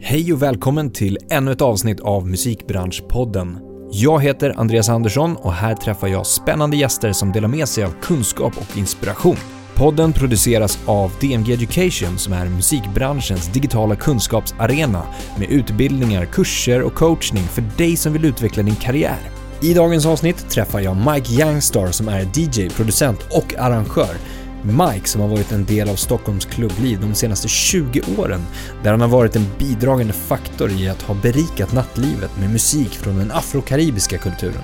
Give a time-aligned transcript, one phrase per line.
[0.00, 3.58] Hej och välkommen till ännu ett avsnitt av Musikbranschpodden.
[3.92, 7.94] Jag heter Andreas Andersson och här träffar jag spännande gäster som delar med sig av
[8.02, 9.36] kunskap och inspiration.
[9.74, 15.02] Podden produceras av DMG Education som är musikbranschens digitala kunskapsarena
[15.38, 19.18] med utbildningar, kurser och coachning för dig som vill utveckla din karriär.
[19.62, 24.16] I dagens avsnitt träffar jag Mike Youngstar som är DJ, producent och arrangör.
[24.62, 28.46] Mike som har varit en del av Stockholms klubbliv de senaste 20 åren,
[28.82, 33.18] där han har varit en bidragande faktor i att ha berikat nattlivet med musik från
[33.18, 34.62] den afrokaribiska kulturen.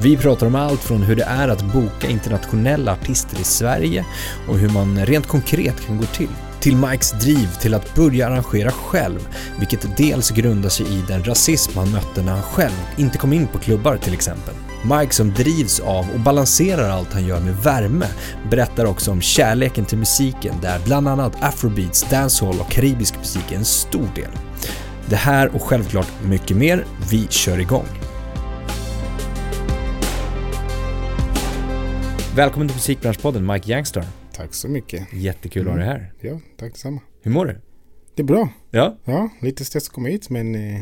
[0.00, 4.04] Vi pratar om allt från hur det är att boka internationella artister i Sverige
[4.48, 6.28] och hur man rent konkret kan gå till.
[6.60, 11.78] Till Mikes driv till att börja arrangera själv, vilket dels grundar sig i den rasism
[11.78, 14.54] han mötte när han själv inte kom in på klubbar till exempel.
[14.84, 18.06] Mike som drivs av och balanserar allt han gör med värme
[18.50, 23.56] berättar också om kärleken till musiken där bland annat afrobeats, dancehall och karibisk musik är
[23.56, 24.30] en stor del.
[25.06, 27.86] Det här och självklart mycket mer, vi kör igång.
[32.36, 34.04] Välkommen till Musikbranschpodden, Mike Youngstar.
[34.32, 35.12] Tack så mycket.
[35.12, 36.12] Jättekul att ha dig här.
[36.20, 37.00] Ja, tack detsamma.
[37.22, 37.60] Hur mår du?
[38.14, 38.48] Det är bra.
[38.70, 40.80] Ja, Ja, lite stress att komma hit men eh,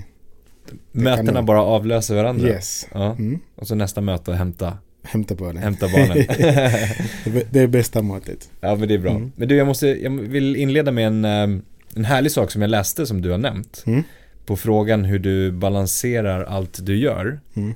[0.93, 2.49] mötena bara avlöser varandra.
[2.49, 2.89] yes.
[2.93, 3.13] Ja.
[3.13, 3.39] Mm.
[3.55, 5.63] Och så nästa möte, hämta, Hämta barnen.
[5.63, 6.17] hämta barnen.
[7.51, 8.51] Det är- bästa måttet.
[8.61, 9.11] ja men det är bra.
[9.11, 9.33] Mm.
[9.37, 11.61] Men du, jag måste, jag vill inleda med en, eh,
[11.97, 13.83] en härlig sak som jag läste som du har nämnt.
[13.87, 14.03] Mm.
[14.47, 17.75] På frågan hur du balanserar allt du gör, Mm.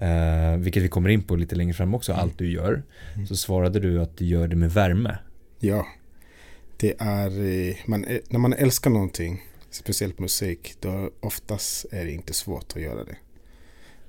[0.00, 2.82] eh, vilket vi kommer in på lite längre fram också, allt du gör.
[3.14, 3.26] Mm.
[3.26, 5.18] Så svarade du att du gör det med värme.
[5.60, 5.86] Ja.
[6.76, 7.26] Det är,
[7.68, 12.76] eh, man, ä- när man älskar någonting, speciellt musik, då oftast är det inte svårt
[12.76, 13.16] att göra det.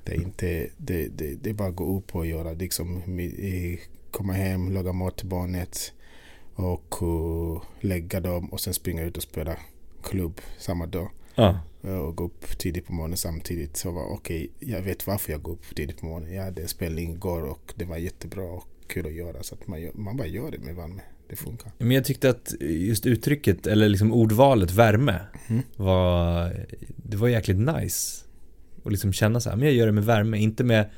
[0.04, 3.80] Det är inte, det, det, det är bara att gå upp och göra, liksom, eh,
[4.12, 5.94] komma hem, laga mat till barnet
[6.56, 9.58] och eh, lägga dem och sen springa ut och spela
[10.04, 11.10] klubb samma dag.
[11.36, 11.60] Ja.
[11.82, 13.78] och gå upp tidigt på morgonen samtidigt.
[13.78, 16.34] Så var okej, jag vet varför jag går upp tidigt på morgonen.
[16.34, 19.44] Jag hade en spelning igår och det var jättebra och kul att göra.
[19.44, 21.02] Så att man, man bara gör det med värme.
[21.30, 21.72] Det funkar.
[21.78, 25.62] Men jag tyckte att just uttrycket, eller liksom ordvalet värme, Mm.
[25.76, 26.66] var,
[26.98, 28.26] det var jäkligt nice.
[28.84, 30.90] Och liksom känna så här, men jag gör det med värme, inte med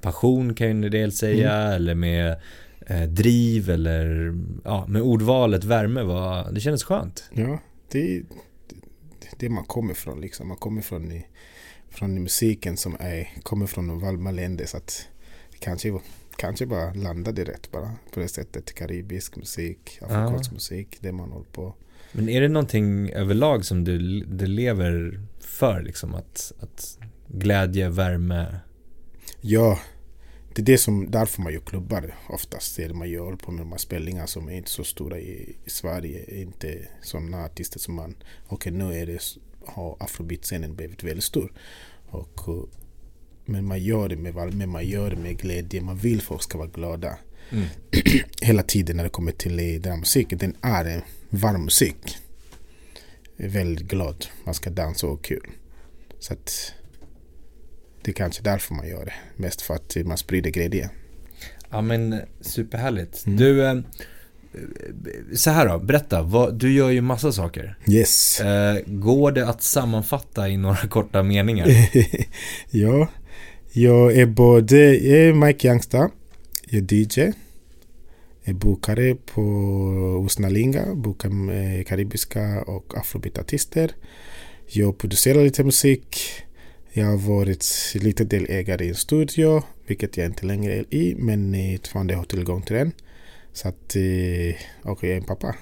[0.00, 2.36] passion kan jag en del säga, eller med
[2.86, 7.24] eh, driv eller, ja, med ordvalet värme var, det kändes skönt.
[7.34, 7.58] Ja,
[7.92, 8.22] det är
[9.38, 10.48] det man kommer ifrån liksom.
[10.48, 11.26] Man kommer från, i,
[11.90, 14.66] från i musiken som är, kommer från varma länder.
[14.66, 15.08] Så att
[15.52, 15.98] det kanske,
[16.36, 18.74] kanske bara landade rätt bara på det sättet.
[18.74, 21.74] Karibisk musik, afrikansk musik, det man håller på.
[22.12, 28.60] Men är det någonting överlag som du, du lever för liksom, att, att glädje, värme,
[29.46, 29.78] Ja,
[30.54, 32.76] det är det som, därför man gör klubbar oftast.
[32.76, 35.70] Det man gör på med de här spelningar som är inte så stora i, i
[35.70, 36.40] Sverige.
[36.40, 38.14] Inte sådana artister som man,
[38.46, 39.20] okej nu är det,
[39.66, 41.52] har afrobeat-scenen blivit väldigt stor.
[42.06, 42.64] Och, eh,
[43.44, 46.58] men man gör det med värme, man gör det med glädje, man vill folk ska
[46.58, 47.16] vara glada.
[47.50, 47.64] Mm.
[48.40, 52.18] Hela tiden när det kommer till eh, den här musiken, den är en varm musik.
[53.36, 55.50] Väldigt glad, man ska dansa och ha kul.
[56.18, 56.72] Så att
[58.02, 59.14] det är kanske därför man gör det.
[59.36, 60.90] Mest för att man sprider glädje.
[61.70, 63.26] Ja men superhärligt.
[63.26, 63.38] Mm.
[63.38, 63.74] Du, eh,
[65.34, 66.22] så här då, berätta.
[66.22, 67.78] Vad, du gör ju massa saker.
[67.86, 68.40] Yes.
[68.40, 71.68] Eh, går det att sammanfatta i några korta meningar?
[72.70, 73.08] ja,
[73.76, 76.10] jag är både jag är Mike Youngstar,
[76.70, 77.32] jag är DJ,
[78.44, 79.42] jag bokare på
[80.22, 83.90] hos Nalinga, bokar eh, karibiska och afrobeat-artister.
[84.66, 86.16] Jag producerar lite musik.
[86.92, 91.56] Jag har varit lite delägare i en studio, vilket jag inte längre är i, men
[91.78, 92.92] fortfarande har tillgång till den.
[93.52, 95.54] Så att, eh, och jag är en pappa.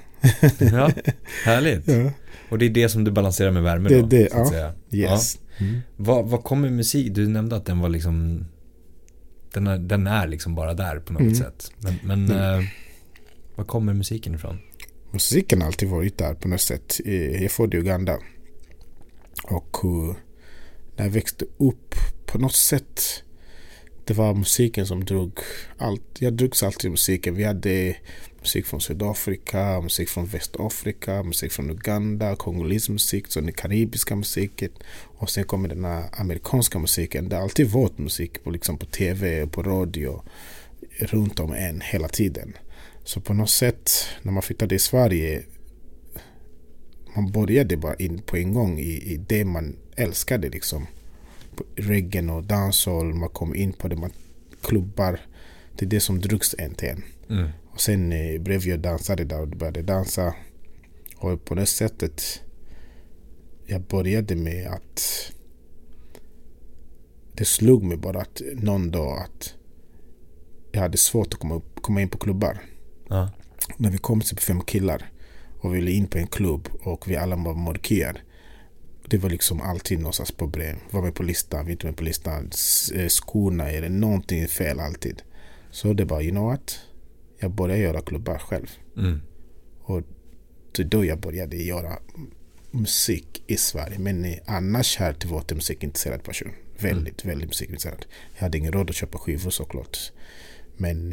[0.58, 0.90] ja,
[1.44, 1.88] härligt.
[1.88, 2.10] Ja.
[2.48, 4.06] Och det är det som du balanserar med värme Det- då?
[4.06, 5.20] det, så att ja.
[5.60, 5.82] Yes.
[5.96, 7.14] Vad, vad kommer musik?
[7.14, 8.44] Du nämnde att den var liksom
[9.52, 11.34] den är, den är liksom bara där på något Mm.
[11.34, 11.72] sätt.
[11.78, 12.60] Men, men Mm.
[12.60, 12.66] eh,
[13.54, 14.58] var kommer musiken ifrån?
[15.10, 17.00] musiken har alltid varit där på något sätt.
[17.40, 18.18] Jag födde i Uganda.
[19.44, 20.16] Och eh,
[20.96, 21.94] när jag växte upp
[22.26, 23.00] på något sätt.
[24.04, 25.38] Det var musiken som drog
[25.78, 26.02] allt.
[26.18, 27.34] Jag drogs alltid i musiken.
[27.34, 27.96] Vi hade
[28.40, 34.70] musik från Sydafrika, musik från Västafrika, musik från Uganda, kongolis musik, så den karibiska musiken.
[35.18, 37.28] Och sen kommer den här amerikanska musiken.
[37.28, 40.22] Det har alltid varit musik på, liksom på tv på radio
[40.98, 42.56] runt om en hela tiden.
[43.04, 43.90] Så på något sätt
[44.22, 45.42] när man flyttade i Sverige
[47.14, 50.86] man började bara in på en gång i, i det man älskade liksom.
[51.76, 54.12] Reggae och dancehall, man kom in på det, man
[54.62, 55.20] klubbar.
[55.76, 57.02] Det är det som drogs en till en.
[57.30, 57.50] Mm.
[57.70, 60.34] Och sen eh, blev jag dansare där och började dansa.
[61.16, 62.42] Och på det sättet
[63.66, 65.32] jag började med att
[67.32, 69.54] det slog mig bara att någon dag att
[70.72, 72.58] jag hade svårt att komma, upp, komma in på klubbar.
[73.08, 73.30] Ja.
[73.76, 75.10] När vi kom till fem killar
[75.60, 78.22] och vi ville in på en klubb och vi alla var mörker.
[79.08, 80.76] Det var liksom alltid någonstans problem.
[80.90, 82.50] Var med på listan, vi inte med på listan.
[82.94, 85.22] eh, Skorna, är det någonting fel alltid?
[85.70, 86.80] Så det bara, you know what?
[87.38, 88.70] Jag började göra klubbar själv.
[88.96, 89.20] Mm.
[89.82, 90.02] Och
[90.72, 91.98] det då jag började göra
[92.70, 93.98] musik i Sverige.
[93.98, 96.52] Men annars här till var jag musikintresserad person.
[96.78, 98.06] Väldigt, väldigt musikintresserad.
[98.34, 99.98] Jag hade ingen råd att köpa skivor såklart.
[100.76, 101.12] Men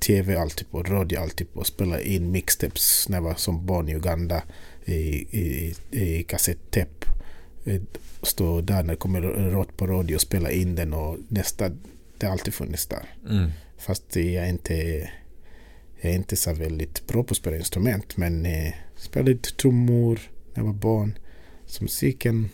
[0.00, 1.64] tv alltid på, radio alltid på.
[1.64, 4.42] Spela in mixtapes när jag var som barn i Uganda
[4.84, 7.06] i, i, kassettape.
[7.64, 7.82] Eh,
[8.22, 9.20] Stå där när det kommer
[9.50, 11.70] råd på radio och spela in den och nästa,
[12.18, 13.14] det har alltid funnits där.
[13.30, 13.50] Mm.
[13.78, 14.74] Fast jag är inte,
[16.00, 18.16] jag är inte så väldigt bra på att spela instrument.
[18.16, 20.20] Men eh, spelade lite trummor
[20.54, 21.18] när jag var barn.
[21.66, 22.48] Så musiken,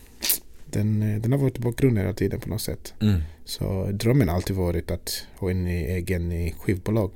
[0.65, 2.93] den, eh, den har varit i bakgrunden hela tiden på något sätt.
[3.01, 3.21] Mm.
[3.45, 7.11] Så drömmen har alltid varit att ha en egen skivbolag.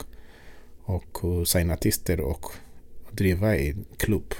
[0.83, 1.17] Och
[1.47, 2.45] signa artister och
[3.11, 4.33] driva en klubb.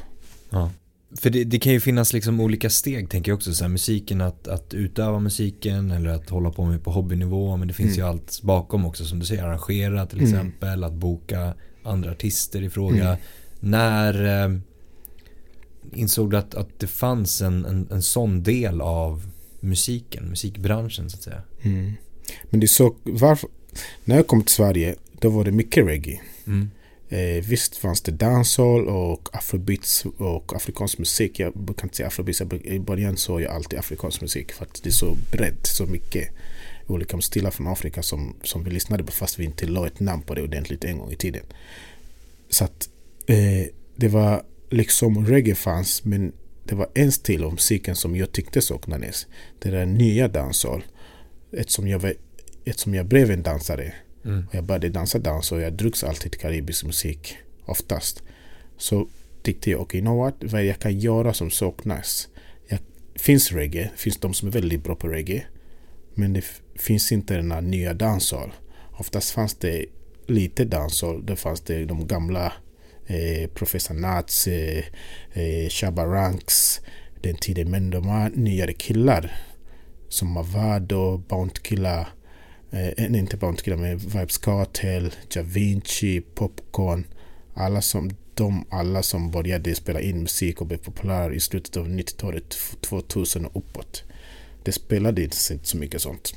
[0.55, 0.71] Ja.
[1.17, 3.53] För det, det kan ju finnas liksom olika steg tänker jag också.
[3.53, 7.57] Så här, musiken, att, att utöva musiken eller att hålla på med på hobbynivå.
[7.57, 7.99] Men det finns Mm.
[8.05, 9.43] ju allt bakom också som du säger.
[9.43, 10.29] Arrangera till Mm.
[10.31, 10.83] exempel.
[10.83, 11.53] Att boka
[11.83, 13.05] andra artister i fråga.
[13.07, 13.17] Mm.
[13.59, 14.57] När eh,
[15.93, 21.17] insåg du att, att det fanns en, en, en sån del av musiken, musikbranschen så
[21.17, 21.41] att säga?
[21.61, 21.93] Mm.
[22.49, 23.49] Men det är så, varför,
[24.05, 26.19] när jag kom till Sverige då var det mycket reggae.
[26.47, 26.71] Mm.
[27.09, 31.39] Eh, visst fanns det dancehall och afrobeats och afrikansk musik.
[31.39, 32.41] Jag brukar inte säga afrobeats.
[32.63, 36.29] I början såg jag alltid afrikansk musik för att det är så brett, så mycket
[36.87, 40.21] olika stilar från Afrika som, som vi lyssnade på fast vi inte la ett namn
[40.21, 41.43] på det ordentligt en gång i tiden.
[42.49, 42.89] Så att
[43.27, 48.31] eh, det var liksom reggae fanns men det var en stil av musiken som jag
[48.31, 49.27] tyckte saknades.
[49.59, 50.83] Det där nya dancehall.
[51.51, 52.13] Eftersom jag, var,
[52.65, 53.93] eftersom jag blev en dansare
[54.25, 54.47] Mm.
[54.47, 58.23] och jag började dansa dans och jag drogs alltid till karibisk musik oftast.
[58.77, 59.07] Så
[59.43, 60.51] tyckte jag, okej, okay, you know what?
[60.53, 62.29] Vad jag kan göra som saknas?
[62.67, 62.79] Jag,
[63.15, 65.45] finns reggae, finns de som är väldigt bra på reggae.
[66.13, 66.45] Men det
[66.75, 68.51] finns inte den här nya dancehall.
[68.91, 69.85] Oftast fanns det
[70.27, 71.25] lite dancehall.
[71.25, 72.53] Det fanns det de gamla
[73.05, 74.83] eh, Professor Nats, eh,
[75.33, 76.81] eh, Shabba Ranks,
[77.21, 77.71] den tiden.
[77.71, 79.31] Men de här nyare killar
[80.09, 82.14] som Mavado, Bount killar
[82.75, 87.05] eh, inte Bounty Killer, men Vibes Cartel, Da Vinci, Popcorn.
[87.53, 91.87] Alla som, de alla som började spela in musik och blev populära i slutet av
[91.87, 94.03] 90-talet, 2000 och uppåt.
[94.63, 96.35] Det spelade inte så mycket sånt.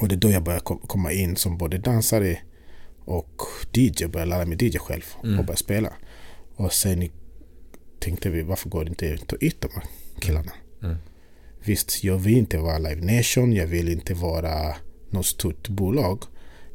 [0.00, 2.38] Och det är då jag började kom- komma in som både dansare
[3.04, 3.40] och
[3.72, 4.06] DJ.
[4.06, 5.38] Började lära mig DJ själv Mm.
[5.38, 5.92] och började spela.
[6.56, 7.08] Och sen
[8.00, 9.84] tänkte vi, varför går det inte att ta ut de här
[10.20, 10.52] killarna?
[10.82, 10.96] Mm.
[11.64, 14.76] Visst, jag vill inte vara Live Nation, jag vill inte vara
[15.10, 16.24] något stort bolag.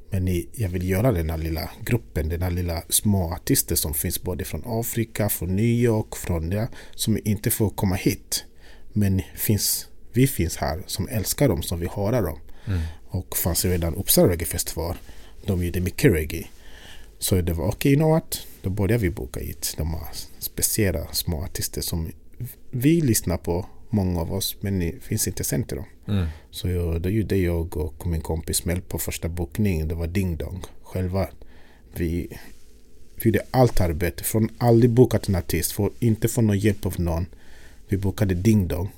[0.09, 4.23] Men jag vill göra den här lilla gruppen, den här lilla små artister som finns
[4.23, 8.45] både från Afrika, från New York, från där, som inte får komma hit.
[8.93, 12.39] Men finns, vi finns här som älskar dem, som vill höra dem.
[12.65, 12.81] Mm.
[13.07, 14.95] Och fanns redan Uppsala Reggae Festival.
[15.45, 16.47] De gjorde mycket reggae.
[17.19, 18.47] Så det var okej, okay, you know what?
[18.61, 20.07] Då började vi boka hit de här
[20.39, 22.11] speciella små artister som
[22.71, 25.85] vi lyssnar på, många av oss, men det finns inte sen till dem.
[26.07, 26.25] Mm.
[26.51, 29.87] Så jag, då gjorde jag och min kompis Mel på första bokningen.
[29.87, 30.63] Det var Ding Dong.
[30.83, 31.27] Själva.
[31.95, 32.37] Vi,
[33.15, 34.23] vi gjorde allt arbete.
[34.23, 35.71] Från aldrig bokat en artist.
[35.71, 37.25] För, inte få någon hjälp av någon.
[37.87, 38.89] Vi bokade Ding Dong.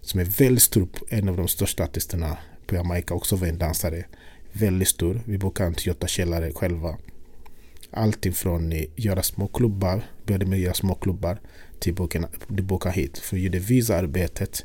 [0.00, 0.88] Som är väldigt stor.
[1.08, 3.14] En av de största artisterna på Jamaica.
[3.14, 4.04] Också var en dansare.
[4.52, 5.20] Väldigt stor.
[5.24, 6.96] Vi bokade en Toyota källare själva.
[7.90, 10.02] Allting från att göra små klubbar.
[10.26, 11.40] Började med att göra små klubbar.
[11.78, 13.18] Till boka, till boka hit.
[13.18, 14.64] För vi gjorde visaarbetet.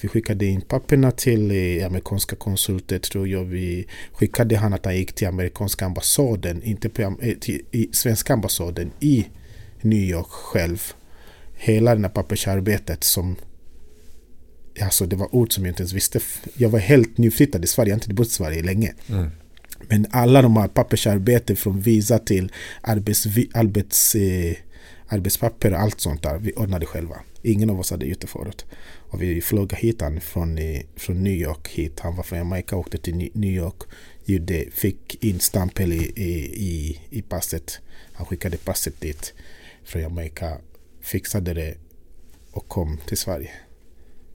[0.00, 3.44] Vi skickade in papperna till eh, amerikanska konsulter tror jag.
[3.44, 8.32] Vi skickade han att han gick till amerikanska ambassaden, inte på eh, till i svenska
[8.32, 9.26] ambassaden i
[9.80, 10.82] New York själv.
[11.54, 13.36] Hela det här pappersarbetet som
[14.80, 16.20] Alltså det var ord som jag inte ens visste.
[16.56, 18.94] Jag var helt nyflyttad i Sverige, jag har inte bott i Sverige länge.
[19.08, 19.30] Mm.
[19.88, 24.56] Men alla de här pappersarbeten från visa till arbets, arbets, eh,
[25.08, 26.38] arbetspapper och allt sånt där.
[26.38, 27.16] Vi ordnade själva.
[27.42, 28.64] Ingen av oss hade gjort det förut.
[29.10, 30.58] Och vi flög hit han från,
[30.96, 32.00] från New York hit.
[32.00, 33.82] Han var från Jamaica och åkte till New York.
[34.24, 35.96] Gjorde, fick in stämpel i,
[36.56, 37.78] i, i, passet.
[38.12, 39.34] Han skickade passet dit
[39.84, 40.58] från Jamaica.
[41.02, 41.74] Fixade det
[42.52, 43.50] och kom till Sverige.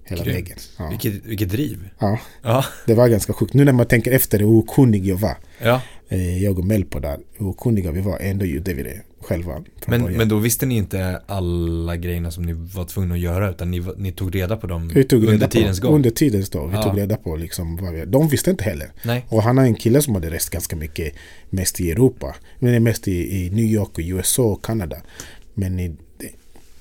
[0.04, 0.38] Hela Grymt.
[0.38, 0.58] vägen.
[0.78, 0.90] Ja.
[0.90, 1.90] Vilket, vilket driv.
[2.00, 2.66] ja, Ja.
[2.86, 3.54] det var ganska sjukt.
[3.54, 5.38] Nu när man tänker efter hur okunnig jag var.
[5.62, 5.82] Ja.
[6.10, 9.64] Eh, jag och Melpo där, hur okunniga vi var, ändå gjorde vi det själva.
[9.86, 13.72] Men, men då visste ni inte alla grejerna som ni var tvungna att göra utan
[13.72, 15.94] ni, ni tog reda på dem tog under tidens gång?
[15.96, 16.70] Under tidens gång.
[16.70, 16.84] Vi Ja.
[16.84, 18.92] tog reda på liksom vad vi, De visste inte heller.
[19.06, 19.26] Nej.
[19.30, 21.14] Och han är en kille som hade rest ganska mycket,
[21.50, 22.36] mest i Europa.
[22.60, 24.98] Men mest i, i New York och USA och Kanada.
[25.54, 25.96] Men i,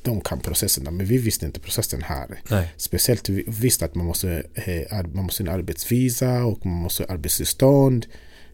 [0.03, 2.27] de, kan processerna, men vi visste inte processen här.
[2.51, 2.73] Nej.
[2.77, 7.03] Speciellt vi visste att man måste, eh, man måste ha en arbetsvisa och man måste
[7.03, 8.07] ha arbetstillstånd.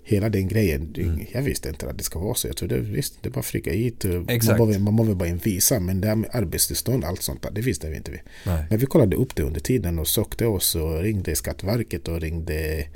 [0.09, 0.95] Hela den grejen.
[0.99, 1.27] Mm.
[1.33, 2.47] Jag visste inte att det ska vara så.
[2.49, 4.05] Jag trodde visst, det är bara att flyga hit.
[4.05, 4.59] och Man Exakt.
[4.59, 5.81] behöver, man behöver bara en visa.
[5.81, 8.11] Men det här med arbetstillstånd allt sånt där, det visste vi inte.
[8.11, 8.21] Vi.
[8.47, 8.65] Nej.
[8.71, 12.87] Men vi kollade upp det under tiden och sökte oss och ringde Skatteverket och ringde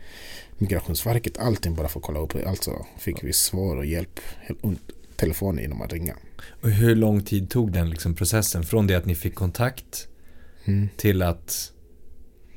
[0.58, 1.38] Migrationsverket.
[1.38, 2.48] Allting bara för att kolla upp det.
[2.48, 4.20] Alltså fick vi svar och hjälp.
[5.16, 6.14] Telefonen genom att ringa.
[6.62, 8.62] Och hur lång tid tog den liksom processen?
[8.62, 10.06] Från det att ni fick kontakt
[10.64, 10.88] Mm.
[10.96, 11.72] till att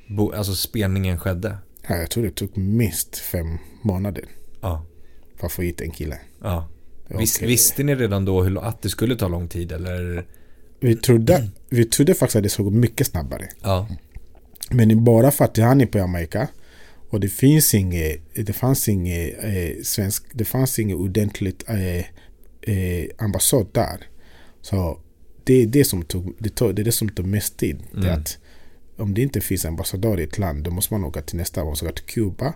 [0.07, 1.57] bo, alltså spelningen skedde?
[1.87, 4.25] Ja, jag tror det tog minst fem månader
[4.63, 4.85] Ja.
[5.37, 6.17] för att få hit en kille.
[6.41, 6.69] ja.
[7.07, 10.25] Vis, eh, visste ni redan då hur, att det skulle ta lång tid eller?
[10.79, 13.49] Vi trodde, vi trodde faktiskt att det skulle gå mycket snabbare.
[13.61, 13.87] Ja.
[14.71, 16.47] Men bara för att han är på Jamaica
[17.09, 21.97] och det finns inget, det fanns inget eh, svensk, det fanns inget ordentligt eh,
[22.75, 24.07] eh, ambassad där.
[24.61, 24.99] Så
[25.43, 27.77] det är det som tog, det, tog, det, är det som tog mest tid.
[27.91, 28.19] Det Mm.
[28.19, 28.37] att
[28.97, 31.69] om det inte finns ambassadör i ett land då måste man åka till nästa, man
[31.69, 32.53] måste åka till Kuba.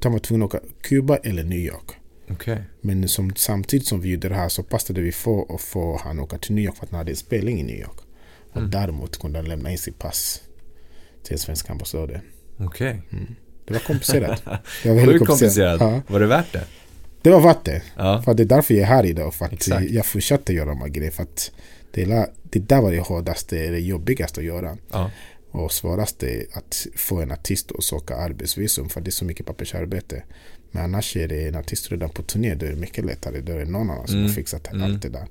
[0.00, 1.90] Jag var tvungen att åka Kuba eller New York.
[2.30, 2.62] Okej.
[2.80, 6.20] Men som, samtidigt som vi gjorde det här så passade vi för att få han
[6.20, 7.98] åka till New York för att han hade en spelning i New York.
[8.50, 8.70] Och Mm.
[8.70, 10.42] däremot kunde han lämna in sitt pass
[11.22, 12.20] till svenska ambassaden.
[12.58, 13.02] Okej.
[13.64, 14.42] Det var komplicerat.
[14.82, 15.80] Det var Sjukt komplicerat.
[15.80, 16.64] Ja, Var det värt det?
[17.22, 17.82] det var värt det.
[17.96, 18.22] Ja.
[18.22, 19.34] För det är därför jag är här idag.
[19.34, 19.90] För att Exakt.
[19.90, 21.12] jag fortsatte göra de här grejerna.
[21.16, 21.50] För att
[21.92, 24.76] det där var det hårdaste, det jobbigaste att göra.
[24.92, 25.10] Ja.
[25.54, 28.88] Och svåraste att få en artist att söka arbetsvisum.
[28.88, 30.22] För det är så mycket pappersarbete.
[30.70, 32.54] Men annars är det en artist redan på turné.
[32.54, 33.40] Då är det mycket lättare.
[33.40, 34.28] Då är det någon annan som Mm.
[34.28, 34.82] har fixat Mm.
[34.82, 35.26] allt det där.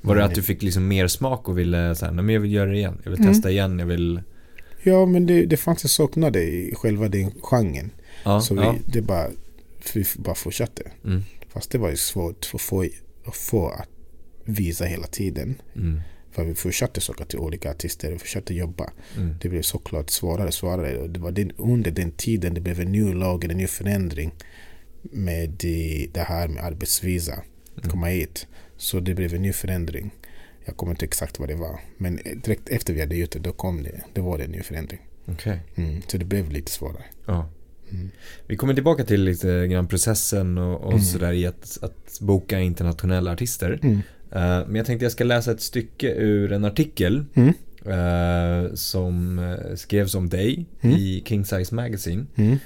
[0.00, 2.40] Var det Men- att du fick liksom mer smak och ville säga, nej men jag
[2.42, 3.00] vill göra det igen.
[3.04, 3.32] Jag vill Mm.
[3.32, 4.20] testa igen, jag vill...
[4.82, 7.90] Ja, men det, det fanns en saknade i själva den genren.
[8.24, 8.40] Ja.
[8.40, 8.74] så vi, ja.
[8.86, 9.26] det bara,
[9.94, 10.82] vi bara fortsatte.
[11.04, 11.22] Mm.
[11.48, 12.84] Fast det var ju svårt att få,
[13.24, 13.88] att få att
[14.44, 15.54] visa hela tiden.
[15.76, 16.00] Mm.
[16.32, 18.90] För vi fortsatte söka till olika artister, vi fortsatte jobba.
[19.16, 19.34] Mm.
[19.40, 20.98] Det blev såklart svårare och svårare.
[20.98, 24.32] Och det var den, under den tiden det blev en ny lag, en ny förändring
[25.02, 27.32] med det, det här med arbetsvisa.
[27.32, 27.90] Mm.
[27.90, 28.46] Komma hit.
[28.76, 30.10] Så det blev en ny förändring.
[30.64, 31.80] Jag kommer inte exakt vad det var.
[31.98, 34.00] Men direkt efter vi hade gjort det, då kom det.
[34.12, 35.00] Det var det en ny förändring.
[35.26, 35.60] Okej.
[35.74, 36.02] Mm.
[36.08, 37.04] Så det blev lite svårare.
[37.26, 37.48] Ja.
[37.90, 38.10] Mm.
[38.46, 41.04] Vi kommer tillbaka till lite grann processen och, och Mm.
[41.04, 43.78] sådär i att, att boka internationella artister.
[44.32, 44.60] Mm.
[44.60, 47.48] Eh, men jag tänkte jag ska läsa ett stycke ur en artikel Mm.
[47.86, 50.96] eh, som eh, skrevs om dig Mm.
[50.96, 52.26] i King Size Magazine.
[52.36, 52.58] Mm.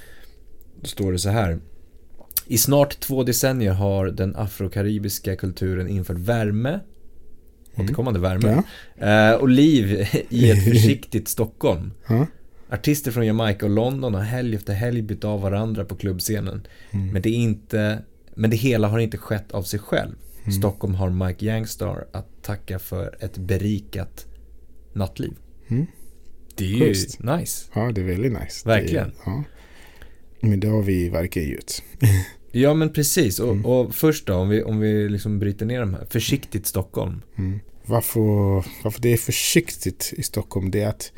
[0.81, 1.59] Då står det så här.
[2.47, 6.79] I snart två decennier har den afrokaribiska kulturen infört värme,
[7.75, 8.63] återkommande värme, Mm.
[8.99, 9.37] Ja.
[9.37, 11.91] och liv i ett försiktigt Stockholm.
[12.09, 12.27] Ja.
[12.69, 16.67] Artister från Jamaica och London har helg efter helg bytt av varandra på klubbscenen.
[16.91, 17.07] Mm.
[17.13, 17.99] Men det är inte,
[18.35, 20.15] men det hela har inte skett av sig själv.
[20.47, 20.59] Mm.
[20.59, 24.25] Stockholm har Mike Youngstar att tacka för ett berikat
[24.93, 25.33] nattliv.
[25.67, 25.85] Mm.
[26.55, 26.87] Det är ju
[27.37, 27.67] nice.
[27.73, 28.67] ja, det är väldigt nice.
[28.69, 29.07] Verkligen.
[29.09, 29.43] Det, ja.
[30.41, 31.71] Men det har vi verkligen gjort.
[32.51, 33.39] Ja men precis.
[33.39, 33.65] Och, Mm.
[33.65, 36.05] och först då, om vi, om vi liksom bryter ner de här.
[36.09, 37.21] Försiktigt Stockholm.
[37.37, 37.59] Mm.
[37.85, 38.21] Varför,
[38.83, 41.11] varför det är försiktigt i Stockholm det är att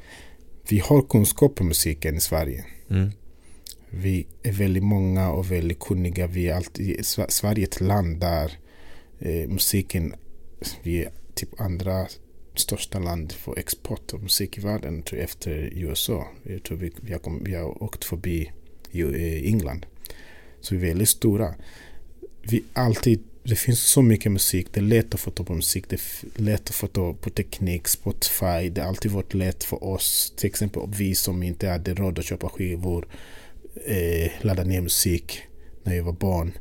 [0.69, 2.65] vi har kunskap om musiken i Sverige.
[2.89, 3.09] Mm.
[3.89, 6.27] Vi är väldigt många och väldigt kunniga.
[6.27, 8.51] Vi är alltid, Sver- Sverige är ett land där
[9.19, 10.15] eh, musiken,
[10.83, 12.07] vi är typ andra
[12.55, 16.27] största land för export av musik i världen tror jag, efter USA.
[16.43, 18.51] Jag tror vi, vi, har, kom, vi har åkt förbi
[18.91, 19.85] eh, England.
[20.61, 21.55] Så vi är väldigt stora.
[22.41, 24.67] Vi alltid, det finns så mycket musik.
[24.71, 25.85] Det är lätt att få tag på musik.
[25.89, 28.69] Det är lätt att få tag på teknik, Spotify.
[28.69, 30.33] Det har alltid varit lätt för oss.
[30.37, 33.07] Till exempel vi som inte hade råd att köpa skivor.
[33.85, 35.41] Eh, ladda ner musik
[35.83, 36.51] när jag var barn.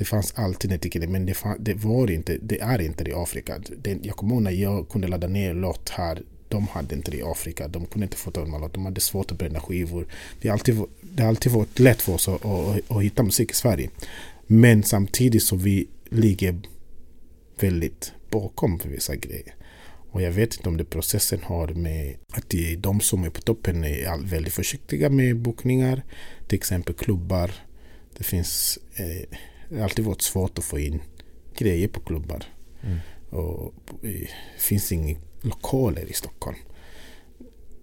[0.00, 3.14] Det fanns alltid en men det, fann, det var inte, det är inte det i
[3.14, 3.60] Afrika.
[3.82, 6.22] Det, jag kommer ihåg när jag kunde ladda ner låt här.
[6.48, 7.68] De hade inte det i Afrika.
[7.68, 8.70] De kunde inte få tag på de.
[8.72, 10.06] De hade svårt att bränna skivor.
[10.40, 13.50] Det har alltid, det har alltid varit lätt för oss att, att, att hitta musik
[13.50, 13.90] i Sverige.
[14.46, 16.60] Men samtidigt så vi ligger
[17.60, 19.54] väldigt bakom för vissa grejer.
[20.10, 23.30] Och jag vet inte om det processen har med att det är de som är
[23.30, 26.02] på toppen är väldigt försiktiga med bokningar.
[26.46, 27.50] Till exempel klubbar.
[28.18, 29.38] Det finns eh,
[29.70, 31.00] det har alltid varit svårt att få in
[31.56, 32.44] grejer på klubbar.
[32.82, 32.98] Mm.
[33.30, 36.56] Och det finns inga lokaler i Stockholm.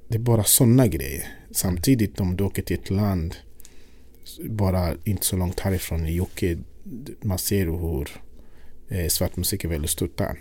[0.08, 1.28] Det är bara sådana grejer.
[1.52, 3.36] Samtidigt om du åker till ett land
[4.50, 6.44] bara inte så långt härifrån i UK
[7.22, 8.22] man ser hur
[8.88, 10.40] eh, svart musik är väldigt stort där.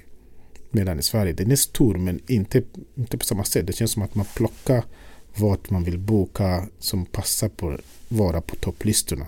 [0.70, 2.62] Medan i Sverige, den är stor men inte,
[2.94, 3.66] inte på samma sätt.
[3.66, 4.84] Det känns som att man plockar
[5.34, 9.26] vart man vill boka som passar på vara på topplistorna.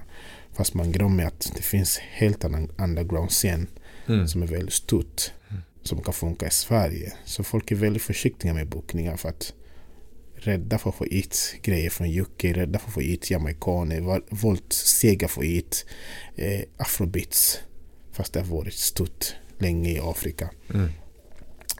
[0.58, 3.66] Fast man glömmer att det finns helt annan underground-scen
[4.08, 4.28] mm.
[4.28, 5.32] som är väldigt stort.
[5.50, 5.62] Mm.
[5.82, 7.12] Som kan funka i Sverige.
[7.24, 9.54] Så folk är väldigt försiktiga med bokningar för att
[10.34, 15.28] rädda för att få hit grejer från UK, rädda för att få hit jamaikaner, våldssega
[15.28, 15.86] få hit
[16.36, 17.58] eh, afrobeats.
[18.12, 20.50] Fast det har varit stort länge i Afrika.
[20.74, 20.88] Mm.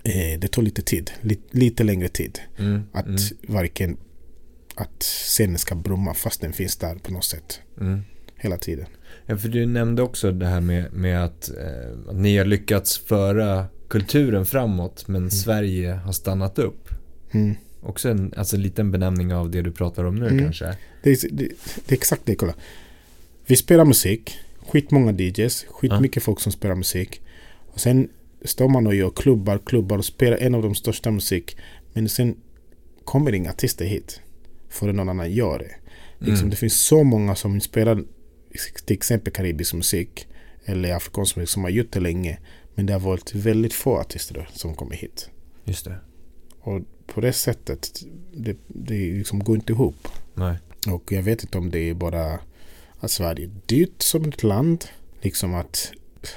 [0.05, 2.41] Eh, det tar lite tid, lite, lite längre tid.
[2.59, 2.83] Mm.
[2.93, 3.19] Att mm.
[3.49, 3.97] varken
[4.75, 7.61] att scenen ska brumma fast den finns där på något sätt.
[7.81, 8.03] Mm.
[8.39, 8.87] Hela tiden.
[9.27, 12.99] Ja, för du nämnde också det här med, med att, eh, att ni har lyckats
[12.99, 15.31] föra kulturen framåt men mm.
[15.31, 16.89] Sverige har stannat upp.
[17.31, 17.55] Mm.
[17.81, 20.45] Också en alltså, liten benämning av det du pratar om nu mm.
[20.45, 20.77] kanske.
[21.03, 21.49] Det är, det,
[21.87, 22.55] det är, exakt det, kolla.
[23.47, 26.25] Vi spelar musik, skitmånga DJs, skitmycket ja.
[26.25, 27.21] folk som spelar musik.
[27.73, 28.09] Och sen
[28.45, 31.57] står man och gör klubbar, klubbar och spelar en av de största musik.
[31.93, 32.37] Men sen
[33.05, 34.21] kommer inga artister hit
[34.69, 35.75] förrän någon annan gör det.
[36.19, 36.51] Liksom, mm.
[36.51, 38.05] Det finns så många som spelar
[38.85, 40.29] till exempel karibisk musik
[40.65, 42.39] eller afrikansk musik som har gjort det länge.
[42.75, 45.31] Men det har varit väldigt få artister som kommer hit.
[45.65, 45.99] Just det.
[46.61, 50.09] Och på det sättet, det, det liksom går inte ihop.
[50.35, 50.59] Nej.
[50.89, 52.41] Och jag vet inte om det är bara
[52.99, 54.85] att Sverige är dyrt som ett land.
[55.21, 55.93] Liksom att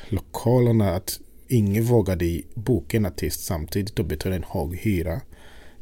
[0.10, 5.22] lokalerna, att ingen vågade boka en artist samtidigt och betala en hög hyra.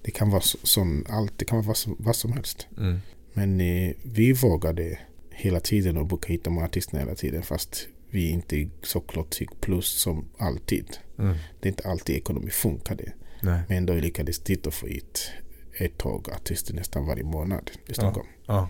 [0.01, 2.67] Det kan vara sån, allt, det kan vara vad som, vad som helst.
[2.77, 2.99] Mm.
[3.33, 4.99] Men eh, vi vågade
[5.39, 9.61] hela tiden och boka hit de här artisterna hela tiden fast vi inte såklart fick
[9.61, 10.97] plus som alltid.
[11.19, 11.35] Mm.
[11.59, 13.11] Det är inte alltid ekonomi funkar det.
[13.41, 13.61] Nej.
[13.67, 15.31] Men ändå lyckades dit och få hit
[15.79, 18.27] ett tag artister nästan varje månad i Stockholm.
[18.45, 18.69] Ja, ja.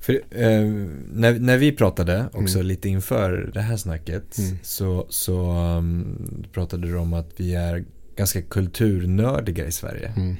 [0.00, 0.64] För, eh,
[1.12, 2.66] när, när vi pratade också mm.
[2.66, 4.58] lite inför det här snacket mm.
[4.62, 7.84] så, så um, pratade du om att vi är
[8.16, 10.12] ganska kulturnördiga i Sverige.
[10.16, 10.36] Mm.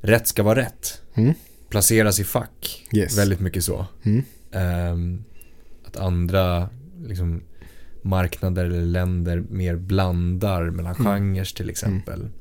[0.00, 1.02] Rätt ska vara rätt.
[1.14, 1.34] Mm.
[1.68, 2.86] Placeras i fack.
[2.92, 3.18] Yes.
[3.18, 3.86] Väldigt mycket så.
[4.56, 5.24] Um,
[5.84, 6.68] att andra
[7.06, 7.42] liksom,
[8.02, 11.06] marknader eller länder mer blandar mellan mm.
[11.06, 12.20] genrer till exempel.
[12.20, 12.32] Mm.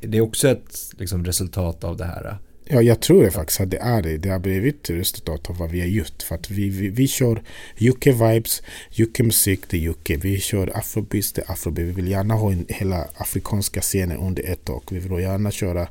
[0.00, 2.38] Det är också ett liksom, resultat av det här.
[2.68, 4.16] Ja, jag tror det faktiskt att det är det.
[4.16, 6.22] Det har blivit resultat av vad vi har gjort.
[6.22, 7.42] För att vi, vi, vi kör
[7.78, 8.62] UK-vibes,
[8.98, 10.10] UK-musik, det är UK.
[10.10, 11.88] Vi kör afrobeats, det är afrobeat.
[11.88, 14.82] Vi vill gärna ha en, hela afrikanska scenen under ett tak.
[14.92, 15.88] Vi vill gärna köra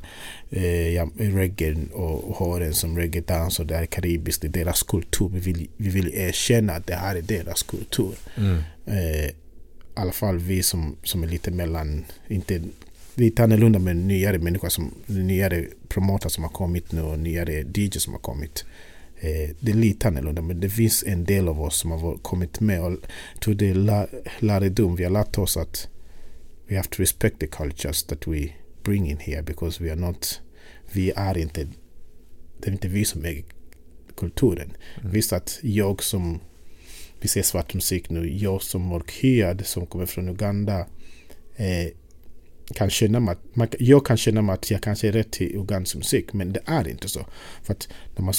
[0.50, 4.82] eh, reggae och, och ha den som reggae-dans och det är karibiskt, det är deras
[4.82, 5.30] kultur.
[5.32, 8.14] Vi vill, vi vill erkänna att det här är deras kultur.
[8.36, 8.58] Mm.
[8.86, 9.32] Eh, I
[9.94, 12.60] alla fall vi som, som är lite mellan, inte
[13.16, 17.90] lite annorlunda med nyare människor, som, nyare promoter som har kommit nu och nyare DJ
[17.98, 18.64] som har kommit.
[19.20, 22.60] Eh, det är lite annorlunda men det finns en del av oss som har kommit
[22.60, 24.08] med och jag tror det är
[24.44, 24.96] lärdom.
[24.96, 25.88] Vi har lärt oss att
[26.68, 28.48] we have to respect the cultures that we
[28.82, 30.40] bring in here because we are not,
[30.92, 31.68] vi är inte,
[32.60, 33.44] det är inte vi som äger
[34.16, 34.76] kulturen.
[35.00, 35.12] Mm.
[35.12, 36.40] Visst att jag som,
[37.20, 40.86] vi ser svart musik nu, jag som mörkhyad som kommer från Uganda
[41.56, 41.88] eh,
[42.74, 45.56] kan känna mig att, man, jag kan känna mig att jag kanske är rätt till
[45.56, 47.26] ugandisk musik men det är inte så.
[47.62, 48.34] För att när man,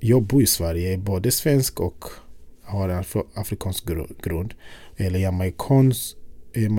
[0.00, 2.04] jag bor i Sverige, är både svensk och
[2.62, 3.84] har en afrikansk
[4.22, 4.54] grund.
[4.96, 6.16] Eller jamaikans,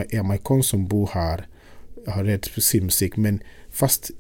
[0.10, 1.48] jamaikan som bor här
[2.08, 4.12] har rätt till sin musik men fast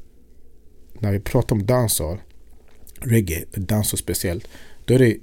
[0.93, 2.19] när vi pratar om dansar,
[2.99, 4.47] reggae, dansar speciellt,
[4.85, 5.17] då är det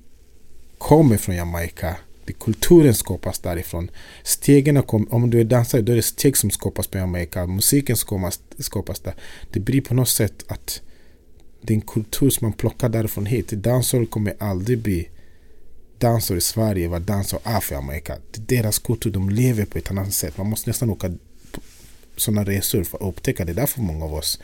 [0.78, 1.96] kommer från Jamaica
[2.32, 3.90] kulturen skapas därifrån.
[4.22, 7.46] Stegen kom, om du är dansare då är det steg som skapas på Jamaica.
[7.46, 9.14] Musiken skapas, skapas där.
[9.50, 10.80] Det blir på något sätt att
[11.62, 13.48] den kultur som man plockar därifrån hit.
[13.48, 15.08] Dansare kommer aldrig bli
[15.98, 18.16] dansare i Sverige vad dansare är för Jamaica.
[18.30, 20.36] Det är deras kultur, de lever på ett annat sätt.
[20.38, 21.10] Man måste nästan åka
[22.16, 23.52] sådana resor för att upptäcka det.
[23.52, 24.40] Därför många av oss,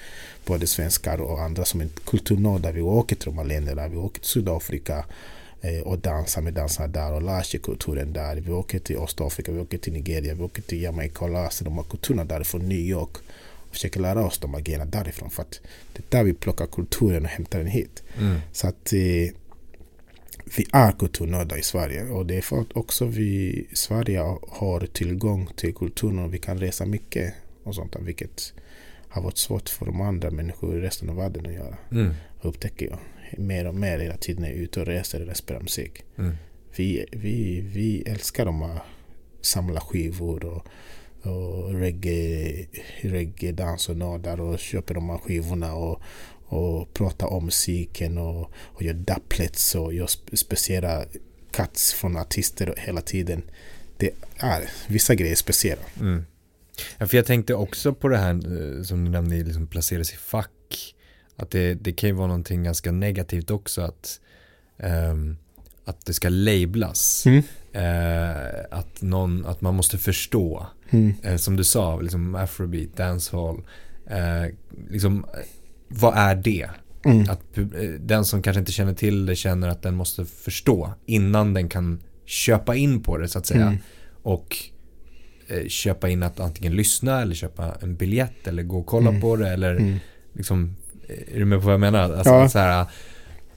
[0.46, 3.88] både svenskar och andra som är kulturnördar, vi åker till de här länderna.
[3.88, 5.04] Vi åker till Sydafrika,
[5.84, 8.36] och dansar med dansarna där och lär sig kulturen där.
[8.36, 11.64] Vi åker till Östafrika, vi åker till Nigeria, vi åker till Jamaica och lär sig
[11.64, 13.16] de här kulturerna därifrån New York
[13.68, 15.60] och försöker lära oss de agerna därifrån för att
[15.92, 18.02] det är där vi plockar kulturen och hämtar den hit.
[18.18, 18.40] Mm.
[18.52, 19.32] Så att eh,
[20.56, 24.86] vi är kulturnördar i Sverige och det är för att också vi i Sverige har
[24.86, 28.52] tillgång till kulturen och vi kan resa mycket och sånt där, vilket
[29.08, 31.76] har varit svårt för de andra människor i resten av världen att göra.
[31.90, 32.14] Mm.
[32.42, 32.98] Upptäcker jag
[33.38, 36.02] mer och mer hela tiden är ute och reser eller spelar musik.
[36.18, 36.34] Mm.
[36.76, 38.82] Vi, vi, vi älskar de att
[39.40, 40.66] samla skivor och,
[41.30, 42.66] och reggae,
[43.00, 46.02] reggae dans och nördar och köper de här skivorna och,
[46.46, 51.04] och pratar om musiken och, och gör dubplets och gör speciella
[51.50, 53.42] cuts från artister hela tiden.
[53.96, 55.82] det är vissa grejer speciella.
[56.00, 56.24] Mm.
[56.98, 60.16] Ja, för jag tänkte också på det här eh, som du nämnde, liksom placeras i
[60.16, 60.50] fack.
[61.36, 64.20] Att det, det kan ju vara någonting ganska negativt också att,
[65.12, 65.36] um,
[65.84, 67.26] att det ska lablas.
[67.26, 67.42] Mm.
[67.76, 70.66] Uh, att, någon, att man måste förstå.
[70.90, 71.14] Mm.
[71.26, 73.56] Uh, som du sa, liksom afrobeat, dancehall.
[74.10, 74.54] Uh,
[74.90, 75.26] liksom,
[75.88, 76.70] vad är det?
[77.04, 77.30] Mm.
[77.30, 77.40] Att
[78.00, 82.00] den som kanske inte känner till det känner att den måste förstå innan den kan
[82.24, 83.66] köpa in på det så att säga.
[83.66, 83.78] Mm.
[84.22, 84.56] Och
[85.68, 89.20] köpa in att antingen lyssna eller köpa en biljett eller gå och kolla Mm.
[89.20, 89.98] på det eller Mm.
[90.32, 90.76] liksom,
[91.08, 92.12] är du med på vad jag menar?
[92.12, 92.48] Alltså, Ja.
[92.48, 92.86] så här,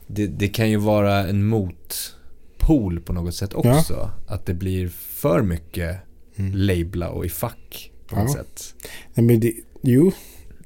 [0.07, 4.12] det, det kan ju vara en motpol på något sätt också.
[4.27, 5.97] Att det blir för mycket
[6.35, 6.51] Mm.
[6.55, 8.23] labla och i fack på Ja.
[8.23, 8.75] något sätt.
[9.13, 10.12] Nej, men det, jo,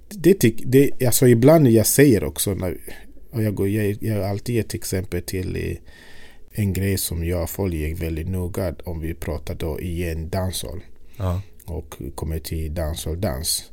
[0.10, 2.78] det tycker det, alltså ibland jag säger också när,
[3.32, 5.78] och jag, går, jag, jag har alltid gett exempel till
[6.52, 10.82] en grej som jag följer väldigt noga om vi pratar då igen danshall
[11.18, 11.42] Ja.
[11.66, 13.72] och kommer till danshall dans.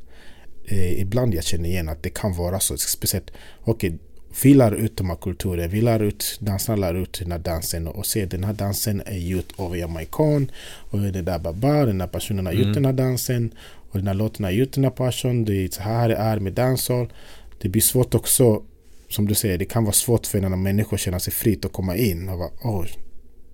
[0.71, 3.31] Eh, ibland jag känner igen att det kan vara så speciellt.
[3.63, 3.97] Okej,
[4.43, 7.87] vi lär ut de här kulturen, vi lär ut, dansarna lär ut den här dansen
[7.87, 10.51] och ser den här dansen är gjord av jamaican
[10.91, 12.73] och det där baba, den här personen har gjort Mm.
[12.73, 13.53] den här dansen
[13.91, 16.39] och den här låten har gjort den här passion, det är så här det är
[16.39, 17.13] med danshall.
[17.61, 18.63] Det blir svårt också,
[19.09, 21.71] som du säger, det kan vara svårt för en människa att känna sig fritt och
[21.71, 22.85] komma in och vara, åh,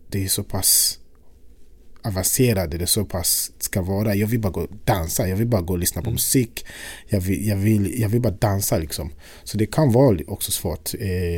[0.10, 1.00] det är så pass
[2.08, 4.16] avancerade det så pass ska vara.
[4.16, 6.14] Jag vill bara gå och dansa, jag vill bara gå och lyssna på Mm.
[6.14, 6.66] musik.
[7.08, 9.12] Jag vill, jag, vill, jag vill bara dansa liksom.
[9.44, 10.94] Så det kan vara också svårt.
[11.00, 11.38] Eh,